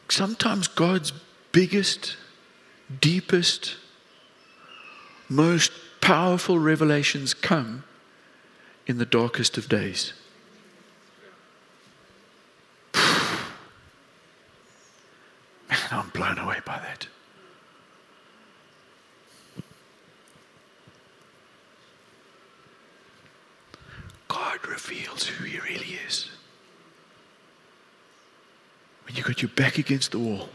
[0.09, 1.13] sometimes God's
[1.53, 2.17] biggest,
[3.01, 3.77] deepest,
[5.29, 7.85] most powerful revelations come
[8.87, 10.13] in the darkest of days.
[12.95, 13.39] Man,
[15.91, 17.09] I'm blown away by that.
[24.29, 26.29] God reveals who He really is
[29.07, 30.49] when you got your back against the wall.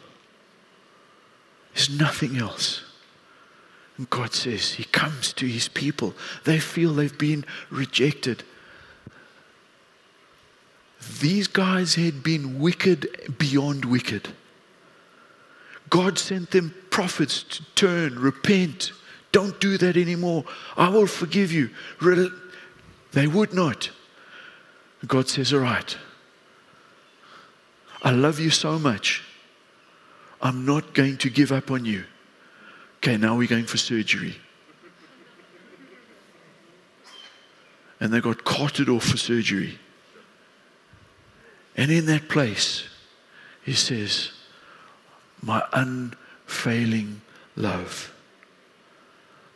[1.74, 2.84] There's nothing else.
[3.98, 6.14] And God says, He comes to His people.
[6.44, 8.44] They feel they've been rejected.
[11.20, 14.30] These guys had been wicked beyond wicked.
[15.90, 18.92] God sent them prophets to turn, repent,
[19.32, 20.44] don't do that anymore.
[20.76, 21.70] I will forgive you.
[23.12, 23.90] They would not.
[25.08, 25.98] God says, All right,
[28.02, 29.24] I love you so much.
[30.42, 32.04] I'm not going to give up on you.
[32.98, 34.36] Okay, now we're going for surgery.
[38.00, 39.78] And they got carted off for surgery.
[41.78, 42.84] And in that place,
[43.64, 44.32] he says,
[45.42, 47.22] My unfailing
[47.56, 48.12] love,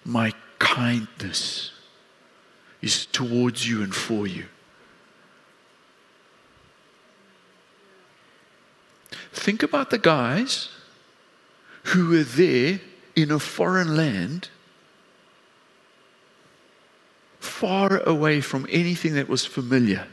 [0.04, 1.72] my kindness
[2.82, 4.46] is towards you and for you.
[9.36, 10.70] Think about the guys
[11.84, 12.80] who were there
[13.16, 14.50] in a foreign land,
[17.40, 20.08] far away from anything that was familiar.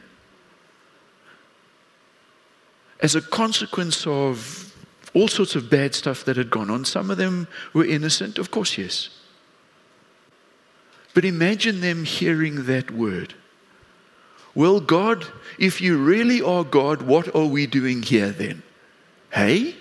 [3.00, 4.74] As a consequence of
[5.14, 8.50] all sorts of bad stuff that had gone on, some of them were innocent, of
[8.50, 9.08] course, yes.
[11.14, 13.34] But imagine them hearing that word.
[14.54, 15.26] Well, God,
[15.58, 18.62] if you really are God, what are we doing here then?
[19.32, 19.74] Hey?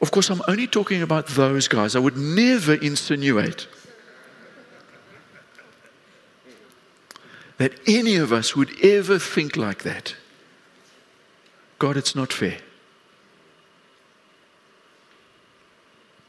[0.00, 1.96] Of course, I'm only talking about those guys.
[1.96, 3.66] I would never insinuate
[7.56, 10.16] that any of us would ever think like that.
[11.78, 12.58] God, it's not fair.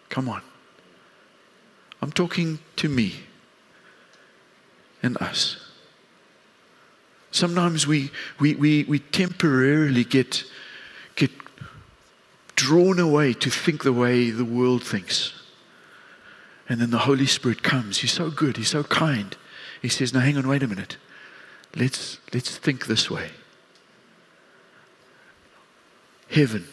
[0.09, 0.41] Come on.
[2.01, 3.15] I'm talking to me
[5.01, 5.62] and us.
[7.33, 10.43] Sometimes we, we, we, we temporarily get,
[11.15, 11.31] get
[12.55, 15.33] drawn away to think the way the world thinks.
[16.69, 17.97] And then the Holy Spirit comes.
[17.97, 18.57] He's so good.
[18.57, 19.35] He's so kind.
[19.81, 20.97] He says, Now, hang on, wait a minute.
[21.75, 23.31] Let's, let's think this way.
[26.29, 26.67] Heaven.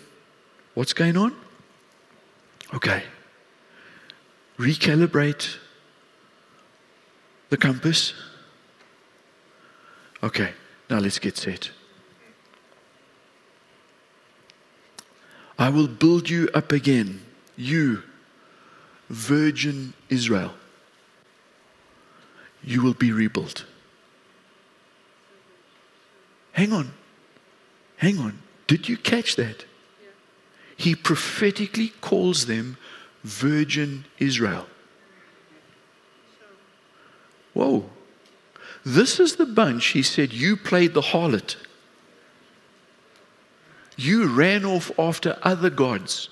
[0.74, 1.34] What's going on?
[2.74, 3.02] Okay.
[4.58, 5.56] Recalibrate
[7.48, 8.12] the compass.
[10.22, 10.52] Okay,
[10.88, 11.70] now let's get set.
[15.58, 17.20] I will build you up again,
[17.56, 18.02] you,
[19.08, 20.54] virgin Israel.
[22.62, 23.64] You will be rebuilt.
[26.52, 26.92] Hang on.
[27.96, 28.38] Hang on.
[28.66, 29.64] Did you catch that?
[30.76, 32.76] He prophetically calls them
[33.22, 34.66] virgin Israel.
[38.84, 41.56] This is the bunch he said, You played the harlot.
[43.96, 46.30] You ran off after other gods.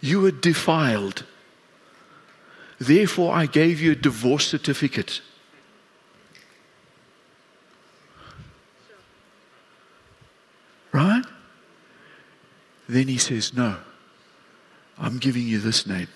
[0.00, 1.24] You were defiled.
[2.78, 5.20] Therefore, I gave you a divorce certificate.
[10.90, 11.24] Right?
[12.88, 13.76] Then he says, No,
[14.98, 16.08] I'm giving you this name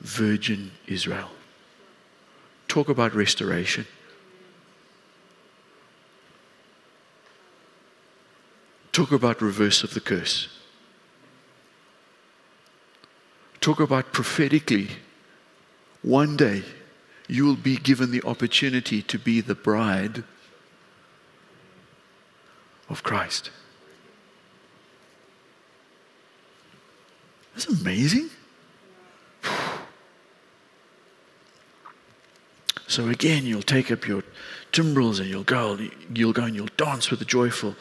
[0.00, 1.30] Virgin Israel.
[2.68, 3.86] Talk about restoration.
[8.92, 10.48] Talk about reverse of the curse.
[13.60, 14.88] Talk about prophetically.
[16.02, 16.62] One day
[17.26, 20.24] you will be given the opportunity to be the bride
[22.88, 23.50] of Christ.
[27.54, 28.30] That's amazing.
[32.88, 34.24] So again, you'll take up your
[34.72, 35.78] timbrels and you'll go,
[36.12, 37.76] you'll go and you'll dance with the joyful.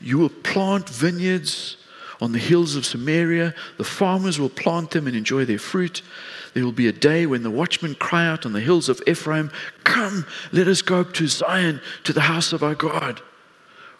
[0.00, 1.76] You will plant vineyards
[2.20, 3.54] on the hills of Samaria.
[3.76, 6.02] The farmers will plant them and enjoy their fruit.
[6.54, 9.50] There will be a day when the watchmen cry out on the hills of Ephraim,
[9.82, 13.20] Come, let us go up to Zion, to the house of our God.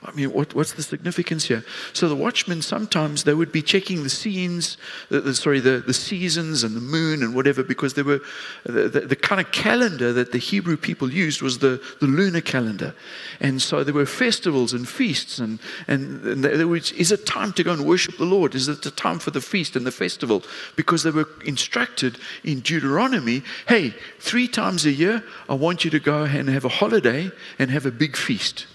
[0.05, 1.65] I mean, what, what's the significance here?
[1.93, 4.77] So the watchmen sometimes they would be checking the scenes,
[5.11, 8.21] the, the, sorry, the, the seasons and the moon and whatever, because they were
[8.65, 12.41] the, the, the, kind of calendar that the Hebrew people used was the, the lunar
[12.41, 12.95] calendar,
[13.39, 17.53] and so there were festivals and feasts, and and, and there was, is it time
[17.53, 18.55] to go and worship the Lord?
[18.55, 20.43] Is it the time for the feast and the festival?
[20.77, 26.01] Because they were instructed in Deuteronomy, hey, three times a year I want you to
[26.01, 28.67] go and have a holiday and have a big feast.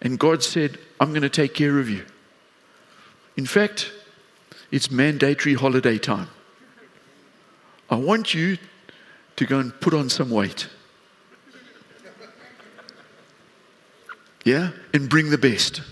[0.00, 2.04] And God said, I'm going to take care of you.
[3.36, 3.92] In fact,
[4.70, 6.28] it's mandatory holiday time.
[7.90, 8.58] I want you
[9.36, 10.68] to go and put on some weight.
[14.44, 14.70] Yeah?
[14.94, 15.82] And bring the best.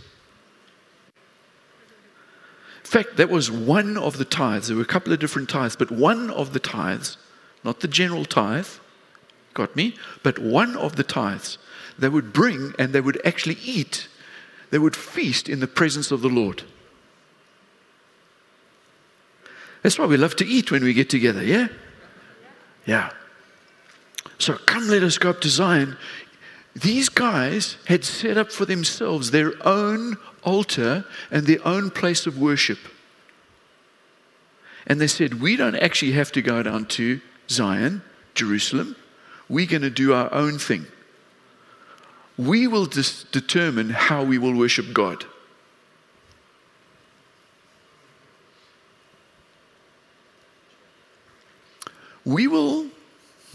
[2.89, 4.69] In fact, that was one of the tithes.
[4.69, 7.19] There were a couple of different tithes, but one of the tithes,
[7.63, 8.69] not the general tithe,
[9.53, 11.59] got me, but one of the tithes
[11.99, 14.09] they would bring and they would actually eat.
[14.71, 16.63] They would feast in the presence of the Lord.
[19.83, 21.69] That's why we love to eat when we get together, yeah?
[22.87, 23.11] Yeah.
[24.39, 25.97] So come, let us go up to Zion.
[26.75, 32.39] These guys had set up for themselves their own altar and their own place of
[32.39, 32.79] worship.
[34.87, 38.03] And they said, We don't actually have to go down to Zion,
[38.35, 38.97] Jerusalem.
[39.49, 40.87] We're going to do our own thing
[42.39, 45.24] we will dis- determine how we will worship God.
[52.24, 52.86] We will.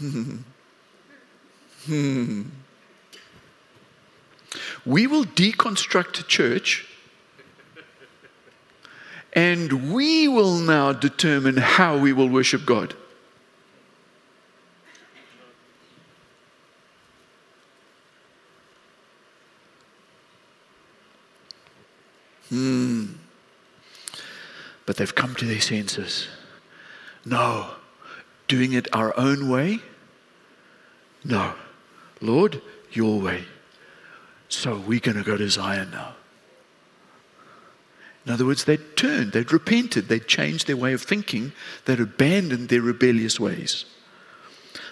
[4.86, 6.86] we will deconstruct church
[9.34, 12.94] and we will now determine how we will worship God.
[24.86, 26.28] But they've come to their senses.
[27.24, 27.70] No.
[28.48, 29.80] Doing it our own way?
[31.24, 31.54] No.
[32.20, 32.60] Lord,
[32.92, 33.44] your way.
[34.48, 36.14] So we're going to go to Zion now.
[38.26, 41.52] In other words, they'd turned, they'd repented, they'd changed their way of thinking,
[41.84, 43.84] they'd abandoned their rebellious ways.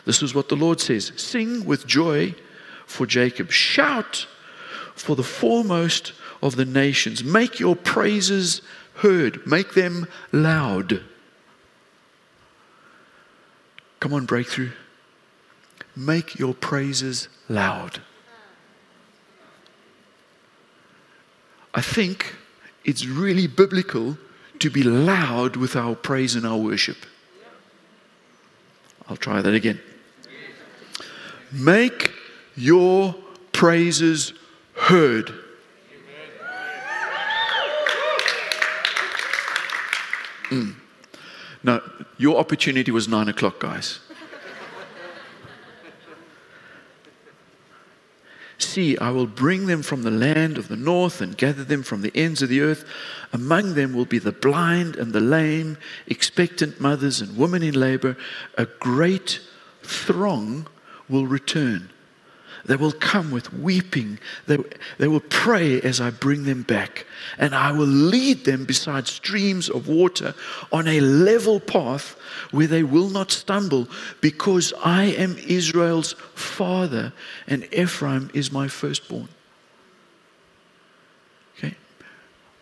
[0.05, 2.34] This is what the Lord says Sing with joy
[2.86, 4.26] for Jacob, shout
[4.95, 6.12] for the foremost
[6.43, 8.61] of the nations, make your praises
[8.97, 11.03] heard, make them loud.
[14.01, 14.72] Come on, Breakthru.
[15.95, 18.01] Make your praises loud.
[21.74, 22.34] I think
[22.84, 24.18] it's really biblical
[24.59, 26.99] to be loud with our praise and our worship.
[29.09, 29.80] I'll try that again.
[31.51, 32.12] Make
[32.55, 33.14] your
[33.53, 34.32] praises
[34.74, 35.32] heard.
[40.53, 40.75] Mm.
[41.63, 41.81] No,
[42.19, 44.01] your opportunity was nine o'clock, guys.
[48.59, 52.03] See, I will bring them from the land of the north and gather them from
[52.03, 52.85] the ends of the earth.
[53.33, 58.19] Among them will be the blind and the lame, expectant mothers and women in labor.
[58.59, 59.41] A great
[59.83, 60.67] throng
[61.09, 61.89] will return.
[62.65, 64.19] They will come with weeping.
[64.47, 64.59] They,
[64.99, 67.07] they will pray as I bring them back.
[67.39, 70.35] And I will lead them beside streams of water
[70.71, 72.17] on a level path
[72.53, 73.89] where they will not stumble,
[74.21, 77.13] because I am Israel's father
[77.49, 79.29] and Ephraim is my firstborn.
[81.59, 81.77] Okay?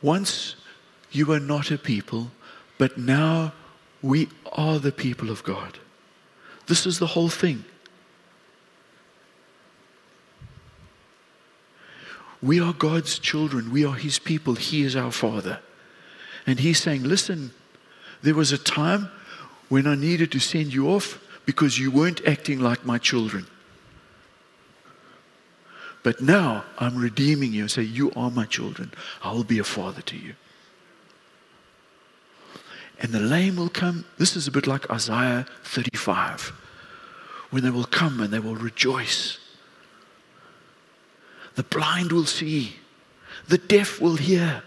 [0.01, 0.57] Once
[1.13, 2.31] you were not a people,
[2.79, 3.53] but now
[4.01, 5.79] we are the people of God.
[6.67, 7.65] This is the whole thing.
[12.43, 13.71] We are God's children.
[13.71, 14.55] We are His people.
[14.55, 15.61] He is our Father.
[16.47, 17.53] And He's saying, Listen,
[18.23, 19.11] there was a time
[19.69, 23.47] when I needed to send you off because you weren't acting like my children.
[26.03, 28.93] But now I'm redeeming you and say, You are my children.
[29.23, 30.35] I will be a father to you.
[33.01, 34.05] And the lame will come.
[34.19, 36.53] This is a bit like Isaiah 35,
[37.51, 39.40] when they will come and they will rejoice
[41.61, 42.75] the blind will see,
[43.49, 44.63] the deaf will hear,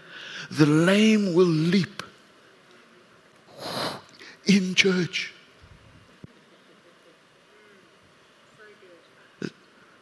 [0.48, 2.04] the lame will leap
[4.46, 5.34] in church.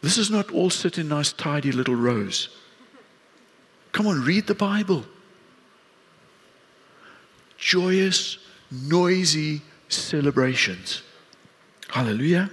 [0.03, 2.51] This is not all sit in nice, tidy little rows.
[3.93, 5.07] Come on, read the Bible.
[7.57, 8.37] Joyous,
[8.71, 11.01] noisy celebrations.
[11.89, 12.51] Hallelujah.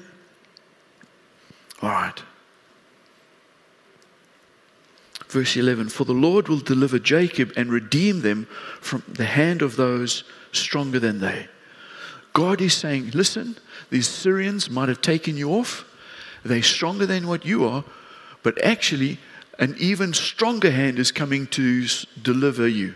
[1.82, 2.24] All right.
[5.30, 8.48] Verse 11 For the Lord will deliver Jacob and redeem them
[8.82, 11.48] from the hand of those stronger than they.
[12.34, 13.58] God is saying, Listen,
[13.90, 15.86] these Syrians might have taken you off.
[16.44, 17.84] They're stronger than what you are,
[18.44, 19.20] but actually,
[19.58, 21.86] an even stronger hand is coming to
[22.22, 22.96] deliver you,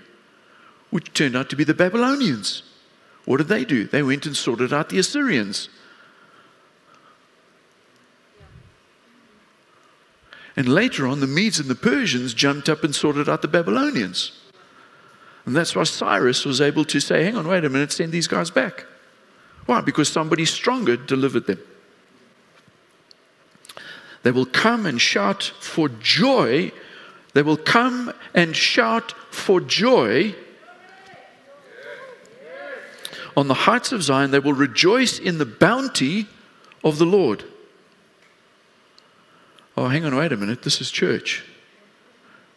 [0.92, 2.64] which turned out to be the Babylonians.
[3.26, 3.86] What did they do?
[3.86, 5.68] They went and sorted out the Assyrians.
[10.56, 14.32] And later on, the Medes and the Persians jumped up and sorted out the Babylonians.
[15.46, 18.28] And that's why Cyrus was able to say, hang on, wait a minute, send these
[18.28, 18.86] guys back.
[19.66, 19.82] Why?
[19.82, 21.60] Because somebody stronger delivered them.
[24.22, 26.72] They will come and shout for joy.
[27.34, 30.36] They will come and shout for joy.
[33.36, 36.28] On the heights of Zion, they will rejoice in the bounty
[36.84, 37.44] of the Lord
[39.76, 41.44] oh, hang on, wait a minute, this is church.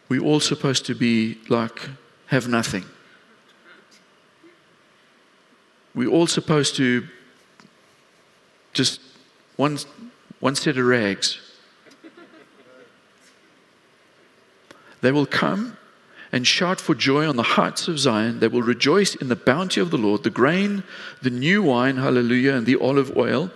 [0.09, 1.89] We're all supposed to be like,
[2.27, 2.85] have nothing.
[5.93, 7.07] We're all supposed to
[8.73, 9.01] just
[9.55, 9.79] one,
[10.39, 11.39] one set of rags.
[15.01, 15.77] They will come
[16.31, 18.39] and shout for joy on the heights of Zion.
[18.39, 20.83] They will rejoice in the bounty of the Lord, the grain,
[21.21, 23.51] the new wine, hallelujah, and the olive oil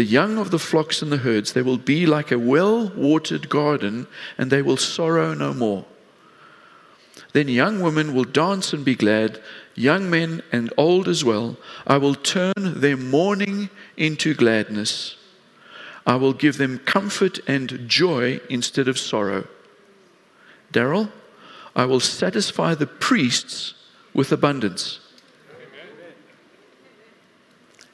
[0.00, 3.50] the young of the flocks and the herds, they will be like a well watered
[3.50, 4.06] garden,
[4.38, 5.84] and they will sorrow no more.
[7.34, 9.42] Then young women will dance and be glad,
[9.74, 11.58] young men and old as well.
[11.86, 15.16] I will turn their mourning into gladness.
[16.06, 19.46] I will give them comfort and joy instead of sorrow.
[20.72, 21.12] Daryl,
[21.76, 23.74] I will satisfy the priests
[24.14, 24.98] with abundance.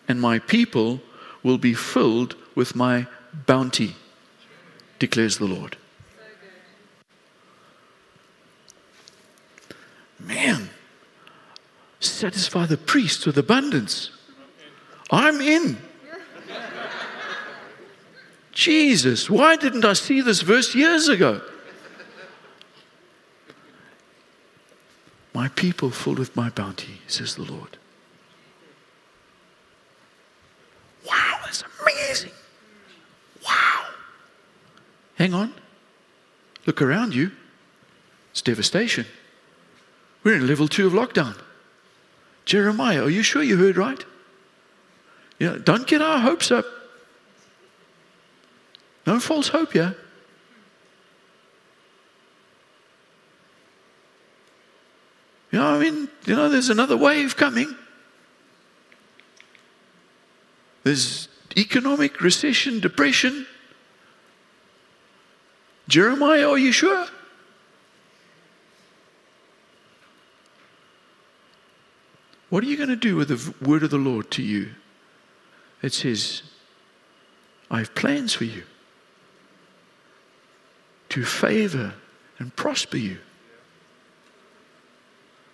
[0.06, 1.00] And my people
[1.46, 3.06] will be filled with my
[3.46, 3.94] bounty,
[4.98, 5.76] declares the Lord.
[10.18, 10.70] Man,
[12.00, 14.10] satisfy the priests with abundance.
[15.12, 15.78] I'm in.
[18.50, 21.42] Jesus, why didn't I see this verse years ago?
[25.32, 27.76] My people filled with my bounty, says the Lord.
[31.06, 32.32] Wow, that's amazing.
[33.44, 33.86] Wow.
[35.26, 35.52] Hang on.
[36.66, 37.32] Look around you.
[38.30, 39.06] It's devastation.
[40.22, 41.36] We're in level two of lockdown.
[42.44, 44.04] Jeremiah, are you sure you heard right?
[45.40, 46.64] You know, don't get our hopes up.
[49.04, 49.96] No false hope here.
[55.50, 57.74] You know, I mean, you know, there's another wave coming.
[60.84, 63.48] There's economic recession, depression.
[65.88, 67.06] Jeremiah, are you sure?
[72.48, 74.70] What are you going to do with the word of the Lord to you?
[75.82, 76.42] It says,
[77.70, 78.64] I have plans for you
[81.08, 81.94] to favor
[82.38, 83.18] and prosper you.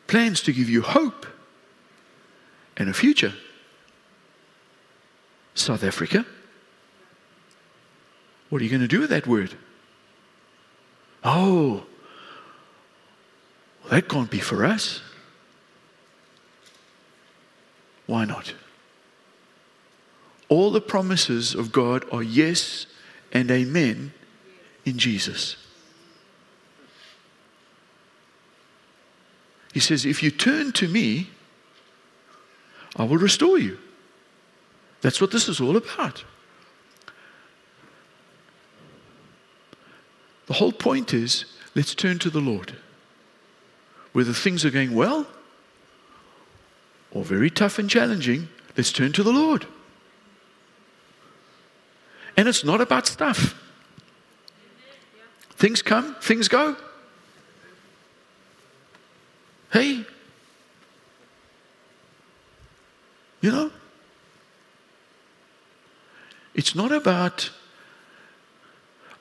[0.06, 1.26] Plans to give you hope
[2.76, 3.34] and a future.
[5.54, 6.26] South Africa.
[8.48, 9.54] What are you going to do with that word?
[11.24, 11.84] Oh,
[13.90, 15.00] that can't be for us.
[18.06, 18.54] Why not?
[20.48, 22.86] All the promises of God are yes
[23.32, 24.12] and amen
[24.84, 25.56] in Jesus.
[29.72, 31.30] He says, If you turn to me,
[32.96, 33.78] I will restore you.
[35.00, 36.24] That's what this is all about.
[40.46, 42.76] The whole point is let's turn to the Lord.
[44.12, 45.26] Whether things are going well
[47.10, 49.66] or very tough and challenging, let's turn to the Lord.
[52.36, 53.58] And it's not about stuff.
[55.56, 56.76] Things come, things go.
[59.72, 60.04] Hey,
[63.40, 63.70] you know,
[66.54, 67.50] it's not about,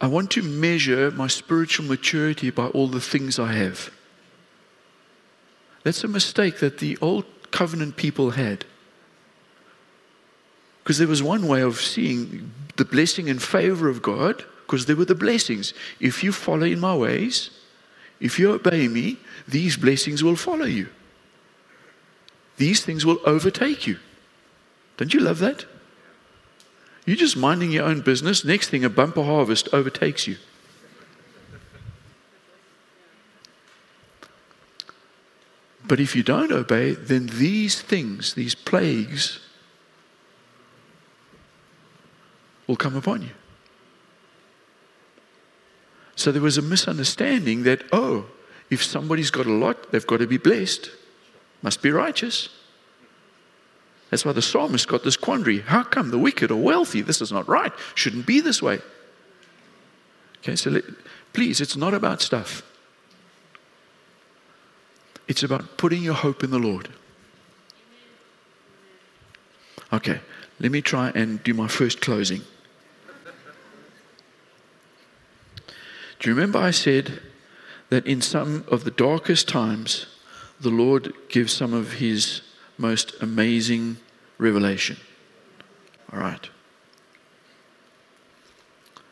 [0.02, 3.92] I want to measure my spiritual maturity by all the things I have.
[5.84, 8.66] That's a mistake that the old covenant people had.
[10.84, 14.96] Because there was one way of seeing the blessing and favor of God, because there
[14.96, 15.76] were the blessings.
[16.00, 17.52] If you follow in my ways,
[18.20, 20.90] if you obey me, these blessings will follow you.
[22.58, 24.00] These things will overtake you.
[24.98, 25.66] Don't you love that?
[27.12, 28.46] You're just minding your own business.
[28.46, 30.38] Next thing, a bumper harvest overtakes you.
[35.86, 39.42] But if you don't obey, then these things, these plagues,
[42.66, 43.32] will come upon you.
[46.16, 48.28] So there was a misunderstanding that, oh,
[48.70, 50.90] if somebody's got a lot, they've got to be blessed,
[51.62, 52.61] must be righteous.
[54.12, 55.62] That's why the psalmist got this quandary.
[55.62, 57.02] How come the wicked are wealthy?
[57.02, 57.72] This is not right.
[57.96, 58.80] Shouldn't be this way.
[60.40, 60.84] Okay, so let,
[61.32, 62.62] please, it's not about stuff.
[65.30, 66.90] It's about putting your hope in the Lord.
[69.94, 70.20] Okay,
[70.60, 72.42] let me try and do my first closing.
[76.20, 77.22] Do you remember I said
[77.90, 80.08] that in some of the darkest times,
[80.60, 82.42] the Lord gives some of His
[82.82, 83.98] most amazing
[84.38, 84.98] revelation.
[86.12, 86.50] All right.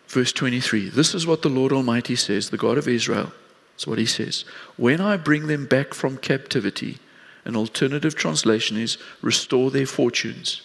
[0.08, 3.32] Verse 23 This is what the Lord Almighty says, the God of Israel.
[3.74, 4.44] That's what he says.
[4.76, 6.98] When I bring them back from captivity,
[7.46, 10.62] an alternative translation is restore their fortunes.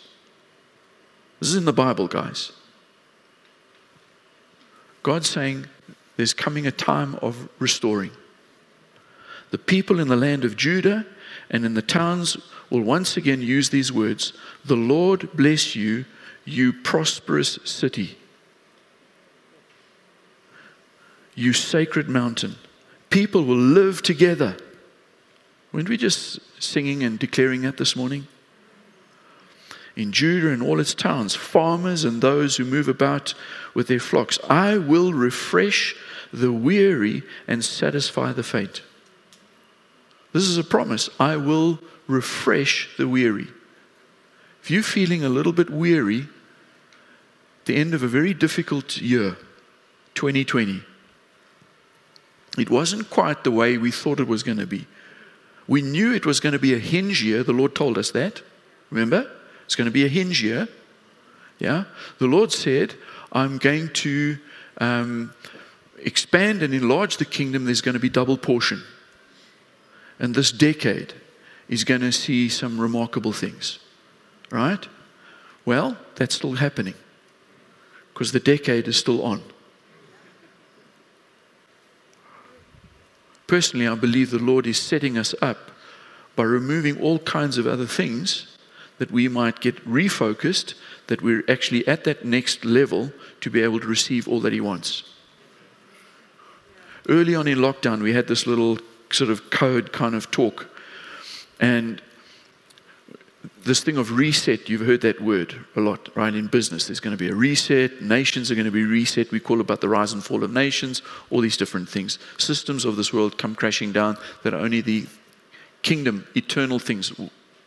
[1.38, 2.52] This is in the Bible, guys.
[5.04, 5.66] God's saying
[6.16, 8.10] there's coming a time of restoring.
[9.50, 11.06] The people in the land of Judah
[11.50, 12.38] and in the towns
[12.74, 14.32] will once again use these words
[14.64, 16.04] The Lord bless you,
[16.44, 18.18] you prosperous city,
[21.36, 22.56] you sacred mountain.
[23.10, 24.56] People will live together.
[25.72, 28.26] Weren't we just singing and declaring that this morning?
[29.94, 33.34] In Judah and all its towns, farmers and those who move about
[33.72, 35.94] with their flocks, I will refresh
[36.32, 38.82] the weary and satisfy the faint.
[40.32, 41.08] This is a promise.
[41.20, 43.48] I will refresh the weary.
[44.62, 46.26] If you're feeling a little bit weary,
[47.66, 49.36] the end of a very difficult year,
[50.14, 50.82] 2020,
[52.56, 54.86] it wasn't quite the way we thought it was going to be.
[55.66, 57.42] We knew it was going to be a hinge year.
[57.42, 58.42] The Lord told us that.
[58.90, 59.30] Remember?
[59.64, 60.68] It's going to be a hinge year.
[61.58, 61.84] Yeah?
[62.18, 62.94] The Lord said,
[63.32, 64.38] I'm going to
[64.78, 65.32] um,
[65.98, 67.64] expand and enlarge the kingdom.
[67.64, 68.82] There's going to be double portion.
[70.18, 71.14] And this decade
[71.68, 73.78] is going to see some remarkable things.
[74.50, 74.86] Right?
[75.64, 76.94] Well, that's still happening
[78.12, 79.42] because the decade is still on.
[83.46, 85.70] Personally, I believe the Lord is setting us up
[86.36, 88.56] by removing all kinds of other things
[88.98, 90.74] that we might get refocused,
[91.08, 94.60] that we're actually at that next level to be able to receive all that He
[94.60, 95.02] wants.
[97.08, 98.78] Early on in lockdown, we had this little
[99.10, 100.70] sort of code kind of talk.
[101.60, 102.02] And
[103.64, 106.34] this thing of reset, you've heard that word a lot, right?
[106.34, 108.02] In business, there's going to be a reset.
[108.02, 109.30] Nations are going to be reset.
[109.30, 112.18] We call about the rise and fall of nations, all these different things.
[112.36, 115.06] Systems of this world come crashing down that only the
[115.82, 117.12] kingdom, eternal things,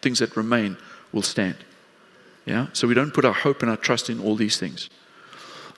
[0.02, 0.78] things that remain,
[1.12, 1.58] will stand.
[2.46, 2.68] Yeah?
[2.74, 4.90] So we don't put our hope and our trust in all these things.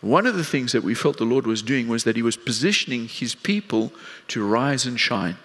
[0.01, 2.37] One of the things that we felt the Lord was doing was that He was
[2.37, 3.91] positioning His people
[4.29, 5.37] to rise and shine.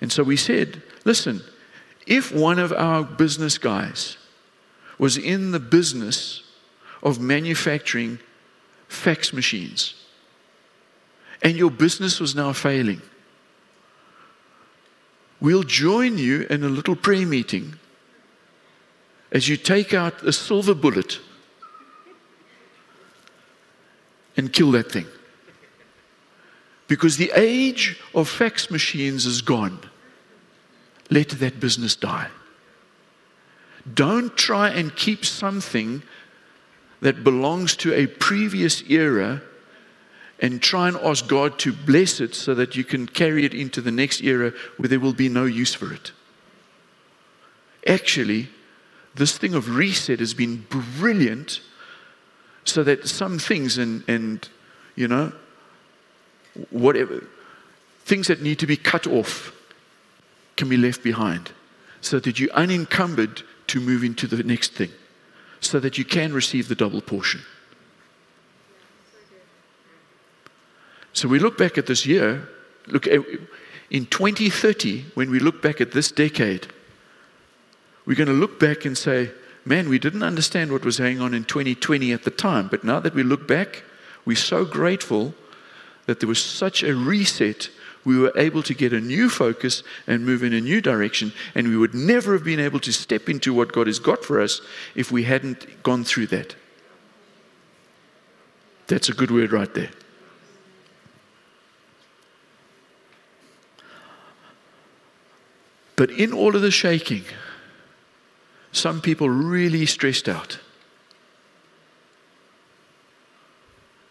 [0.00, 1.42] And so we said, listen,
[2.06, 4.16] if one of our business guys
[4.98, 6.42] was in the business
[7.02, 8.18] of manufacturing
[8.88, 9.94] fax machines
[11.42, 13.00] and your business was now failing,
[15.40, 17.78] we'll join you in a little prayer meeting
[19.32, 21.18] as you take out a silver bullet
[24.36, 25.06] and kill that thing.
[26.90, 29.78] Because the age of fax machines is gone
[31.08, 32.28] let that business die.
[33.94, 36.02] Don't try and keep something
[37.00, 39.40] that belongs to a previous era
[40.40, 43.80] and try and ask God to bless it so that you can carry it into
[43.80, 46.12] the next era where there will be no use for it.
[47.86, 48.48] Actually,
[49.14, 50.66] this thing of reset has been
[50.98, 51.60] brilliant
[52.64, 54.48] so that some things and, and
[54.96, 55.32] you know,
[56.70, 57.24] whatever,
[58.04, 59.52] things that need to be cut off
[60.56, 61.52] can be left behind
[62.00, 64.90] so that you're unencumbered to move into the next thing,
[65.60, 67.40] so that you can receive the double portion.
[71.12, 72.48] So we look back at this year,
[72.86, 73.18] look eh,
[73.90, 76.68] in 2030, when we look back at this decade,
[78.06, 79.30] we're going to look back and say,
[79.64, 83.00] man, we didn't understand what was going on in 2020 at the time, but now
[83.00, 83.82] that we look back,
[84.24, 85.34] we're so grateful
[86.10, 87.70] that there was such a reset
[88.04, 91.32] we were able to get a new focus and move in a new direction.
[91.54, 94.40] And we would never have been able to step into what God has got for
[94.40, 94.60] us
[94.96, 96.56] if we hadn't gone through that.
[98.88, 99.90] That's a good word right there.
[105.94, 107.22] But in all of the shaking,
[108.72, 110.58] some people really stressed out.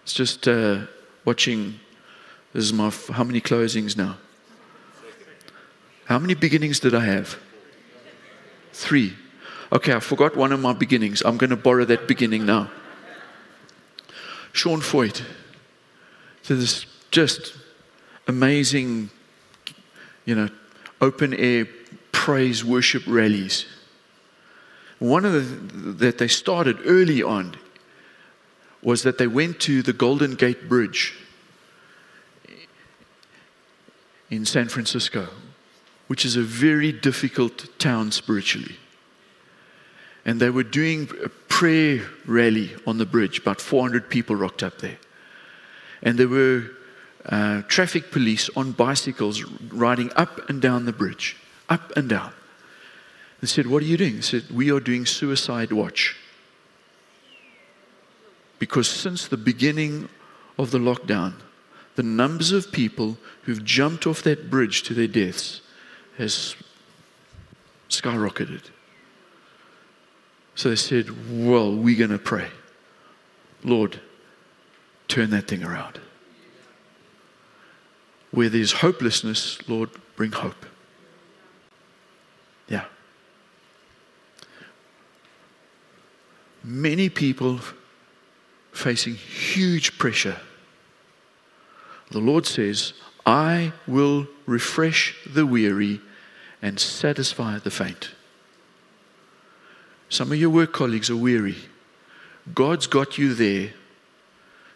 [0.04, 0.86] It's just uh,
[1.26, 1.82] watching
[2.54, 4.18] this is my, how many closings now?
[6.06, 7.38] How many beginnings did I have?
[8.74, 9.14] Three.
[9.72, 11.22] Okay, I forgot one of my beginnings.
[11.24, 12.72] I'm going to borrow that beginning now.
[14.52, 15.22] Sean Feucht.
[16.41, 17.56] So this just
[18.28, 19.12] amazing,
[20.26, 20.50] you know,
[21.02, 21.68] open air
[22.12, 23.66] praise worship rallies.
[24.97, 25.39] One of the
[26.06, 27.56] that they started early on
[28.82, 31.14] was that they went to the Golden Gate Bridge
[34.30, 35.28] in San Francisco,
[36.08, 38.78] which is a very difficult town spiritually.
[40.26, 43.40] And they were doing a prayer rally on the bridge.
[43.40, 44.98] About 400 people rocked up there.
[46.02, 46.72] And there were
[47.26, 51.36] uh, traffic police on bicycles riding up and down the bridge,
[51.68, 52.32] up and down.
[53.42, 54.16] They said, What are you doing?
[54.16, 56.16] They said, We are doing suicide watch.
[58.58, 60.10] Because since the beginning
[60.58, 61.34] of the lockdown,
[62.00, 65.60] the numbers of people who've jumped off that bridge to their deaths
[66.18, 66.56] has
[67.89, 68.62] skyrocketed.
[70.56, 72.47] So they said, Well, we're going to pray.
[73.66, 74.00] Lord,
[75.10, 76.00] turn that thing around.
[78.32, 80.66] Where there's hopelessness, Lord, bring hope.
[82.70, 82.86] Yeah.
[86.64, 87.60] Many people
[88.72, 90.38] facing huge pressure
[92.12, 92.93] the Lord says,
[93.26, 96.01] I will refresh the weary
[96.62, 98.12] and satisfy the faint.
[100.10, 101.57] Some of your work colleagues are weary.
[102.53, 103.72] God's got you there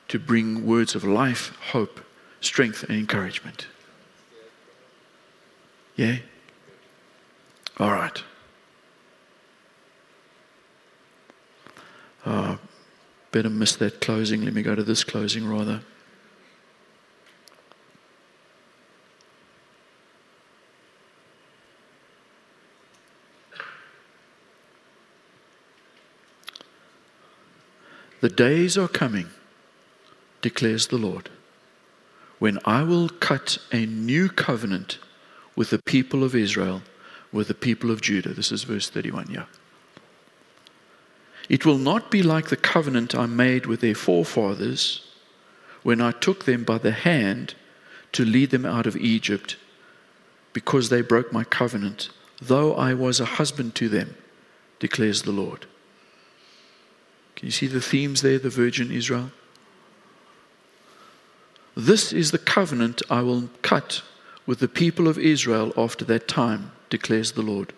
[0.10, 2.02] to bring words of life, hope,
[2.40, 3.68] strength, and encouragement.
[5.96, 6.18] Yeah?
[7.80, 8.22] All right.
[12.26, 12.60] Oh,
[13.32, 14.44] better miss that closing.
[14.44, 15.82] Let me go to this closing rather.
[28.24, 29.32] The days are coming,
[30.42, 31.30] declares the Lord,
[32.40, 34.98] when I will cut a new covenant
[35.58, 36.84] with the people of Israel,
[37.34, 38.34] with the people of Judah.
[38.34, 39.48] This is verse 31, yeah.
[41.50, 45.06] It will not be like the covenant I made with their forefathers
[45.82, 47.56] when I took them by the hand
[48.14, 49.58] to lead them out of Egypt,
[50.54, 52.10] because they broke my covenant,
[52.42, 54.16] though I was a husband to them,
[54.80, 55.66] declares the Lord.
[57.44, 59.30] Can you see the themes there, the virgin Israel?
[61.76, 64.02] This is the covenant I will cut
[64.46, 67.74] with the people of Israel after that time, declares the Lord.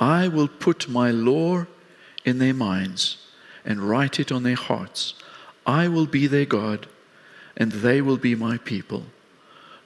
[0.00, 1.66] I will put my law
[2.24, 3.18] in their minds
[3.64, 5.14] and write it on their hearts.
[5.64, 6.88] I will be their God,
[7.56, 9.04] and they will be my people.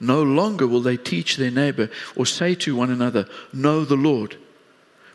[0.01, 4.39] No longer will they teach their neighbor or say to one another, Know the Lord,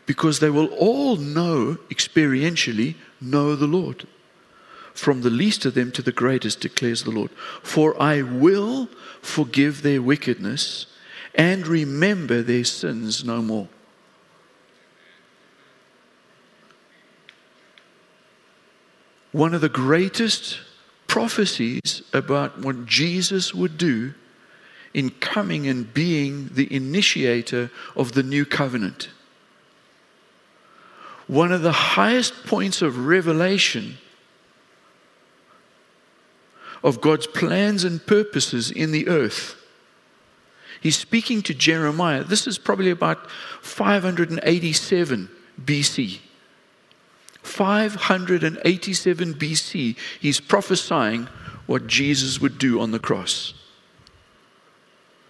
[0.06, 4.06] because they will all know experientially know the Lord.
[4.94, 7.30] From the least of them to the greatest, declares the Lord.
[7.62, 8.88] For I will
[9.20, 10.86] forgive their wickedness
[11.34, 13.68] and remember their sins no more.
[19.32, 20.60] One of the greatest
[21.08, 24.14] prophecies about what Jesus would do
[24.94, 29.10] in coming and being the initiator of the new covenant
[31.26, 33.98] one of the highest points of revelation
[36.82, 39.56] of God's plans and purposes in the earth.
[40.80, 42.22] He's speaking to Jeremiah.
[42.22, 43.28] This is probably about
[43.60, 45.28] 587
[45.64, 46.20] BC.
[47.42, 51.28] 587 BC, he's prophesying
[51.66, 53.54] what Jesus would do on the cross.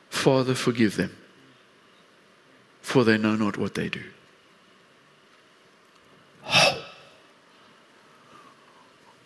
[0.09, 1.15] Father, forgive them,
[2.81, 4.03] for they know not what they do.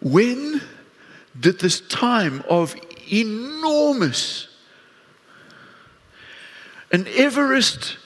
[0.01, 0.61] When
[1.39, 2.75] did this time of
[3.13, 4.49] enormous,
[6.91, 7.99] an Everest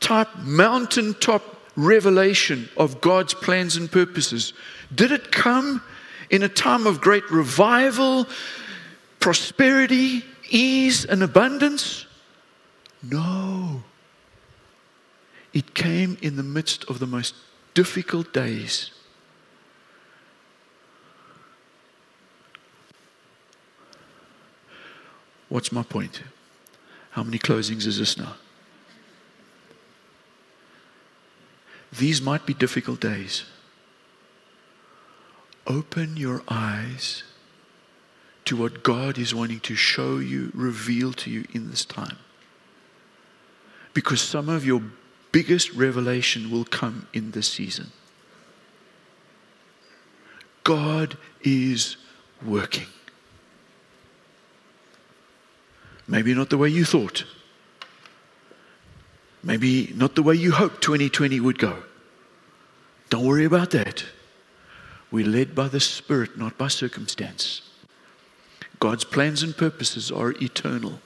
[0.00, 1.42] type mountaintop
[1.76, 4.54] revelation of God's plans and purposes,
[4.94, 5.82] did it come
[6.30, 8.26] in a time of great revival,
[9.20, 12.06] prosperity, ease, and abundance?
[13.02, 13.82] No.
[15.52, 17.34] It came in the midst of the most
[17.74, 18.90] difficult days
[25.48, 26.22] What's my point?
[27.10, 28.34] How many closings is this now?
[31.96, 33.44] These might be difficult days.
[35.66, 37.22] Open your eyes
[38.44, 42.18] to what God is wanting to show you, reveal to you in this time.
[43.94, 44.82] Because some of your
[45.32, 47.92] biggest revelation will come in this season.
[50.64, 51.96] God is
[52.44, 52.86] working.
[56.08, 57.24] Maybe not the way you thought.
[59.42, 61.82] Maybe not the way you hoped 2020 would go.
[63.10, 64.04] Don't worry about that.
[65.10, 67.62] We're led by the Spirit, not by circumstance.
[68.80, 71.00] God's plans and purposes are eternal.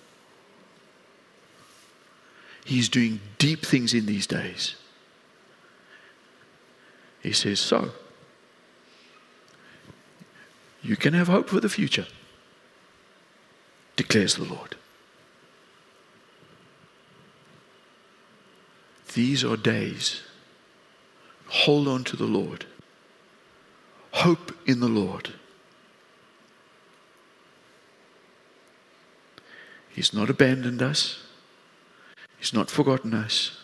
[2.65, 4.75] He's doing deep things in these days.
[7.23, 7.91] He says, So,
[10.83, 12.07] you can have hope for the future,
[13.97, 14.77] declares the Lord.
[19.15, 20.23] These are days.
[21.49, 22.67] Hold on to the Lord.
[24.13, 25.31] Hope in the Lord.
[29.89, 31.23] He's not abandoned us.
[32.39, 33.59] He's not forgotten us.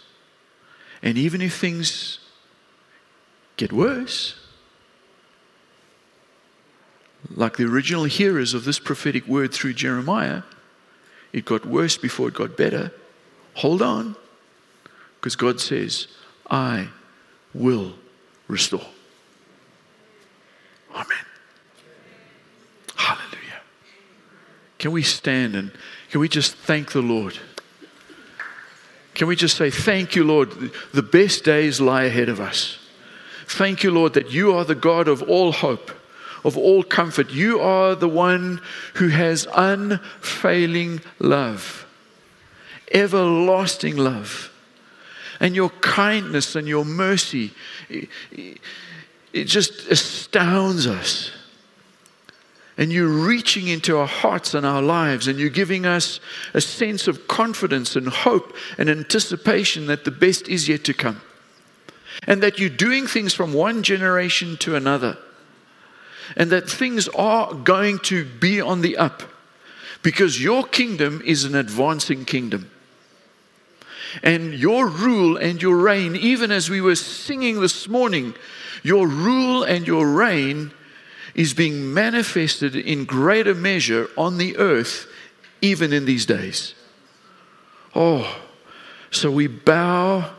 [1.02, 2.18] And even if things
[3.56, 4.34] get worse,
[7.30, 10.42] like the original hearers of this prophetic word through Jeremiah,
[11.32, 12.92] it got worse before it got better.
[13.54, 14.16] Hold on.
[15.26, 16.06] Because God says,
[16.48, 16.86] I
[17.52, 17.94] will
[18.46, 18.86] restore.
[20.94, 21.26] Amen.
[22.94, 23.60] Hallelujah.
[24.78, 25.72] Can we stand and
[26.12, 27.36] can we just thank the Lord?
[29.14, 30.52] Can we just say, Thank you, Lord?
[30.94, 32.78] The best days lie ahead of us.
[33.48, 35.90] Thank you, Lord, that you are the God of all hope,
[36.44, 37.30] of all comfort.
[37.32, 38.60] You are the one
[38.94, 41.82] who has unfailing love
[42.92, 44.52] everlasting love
[45.40, 47.52] and your kindness and your mercy.
[47.88, 51.30] It, just astounds us.
[52.78, 56.20] And you're reaching into our hearts and our lives, and you're giving us
[56.52, 61.20] a sense of confidence and hope and anticipation that the best is yet to come.
[62.26, 65.18] And that you're doing things from one generation to another.
[66.36, 69.22] And that things are going to be on the up
[70.02, 72.70] because your kingdom is an advancing kingdom.
[74.22, 78.34] And your rule and your reign, even as we were singing this morning,
[78.82, 80.72] your rule and your reign
[81.34, 85.06] is being manifested in greater measure on the earth,
[85.60, 86.74] even in these days.
[87.94, 88.42] Oh,
[89.10, 90.30] so we bow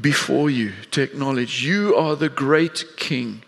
[0.00, 3.42] before you to acknowledge you are the great King.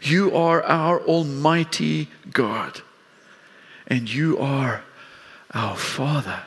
[0.00, 2.80] You are our Almighty God.
[3.86, 4.82] And you are
[5.52, 6.42] our Father.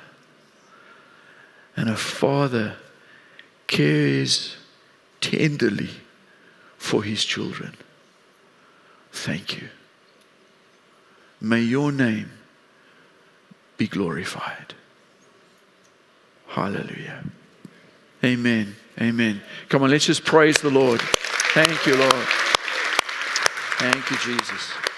[1.81, 2.75] And a father
[3.65, 4.55] cares
[5.19, 5.89] tenderly
[6.77, 7.75] for his children.
[9.11, 9.67] Thank you.
[11.41, 12.33] May your name
[13.77, 14.75] be glorified.
[16.49, 17.23] Hallelujah.
[18.23, 18.75] Amen.
[19.01, 19.41] Amen.
[19.67, 21.01] Come on, let's just praise the Lord.
[21.01, 22.27] Thank you, Lord.
[23.79, 24.90] Thank you, Jesus.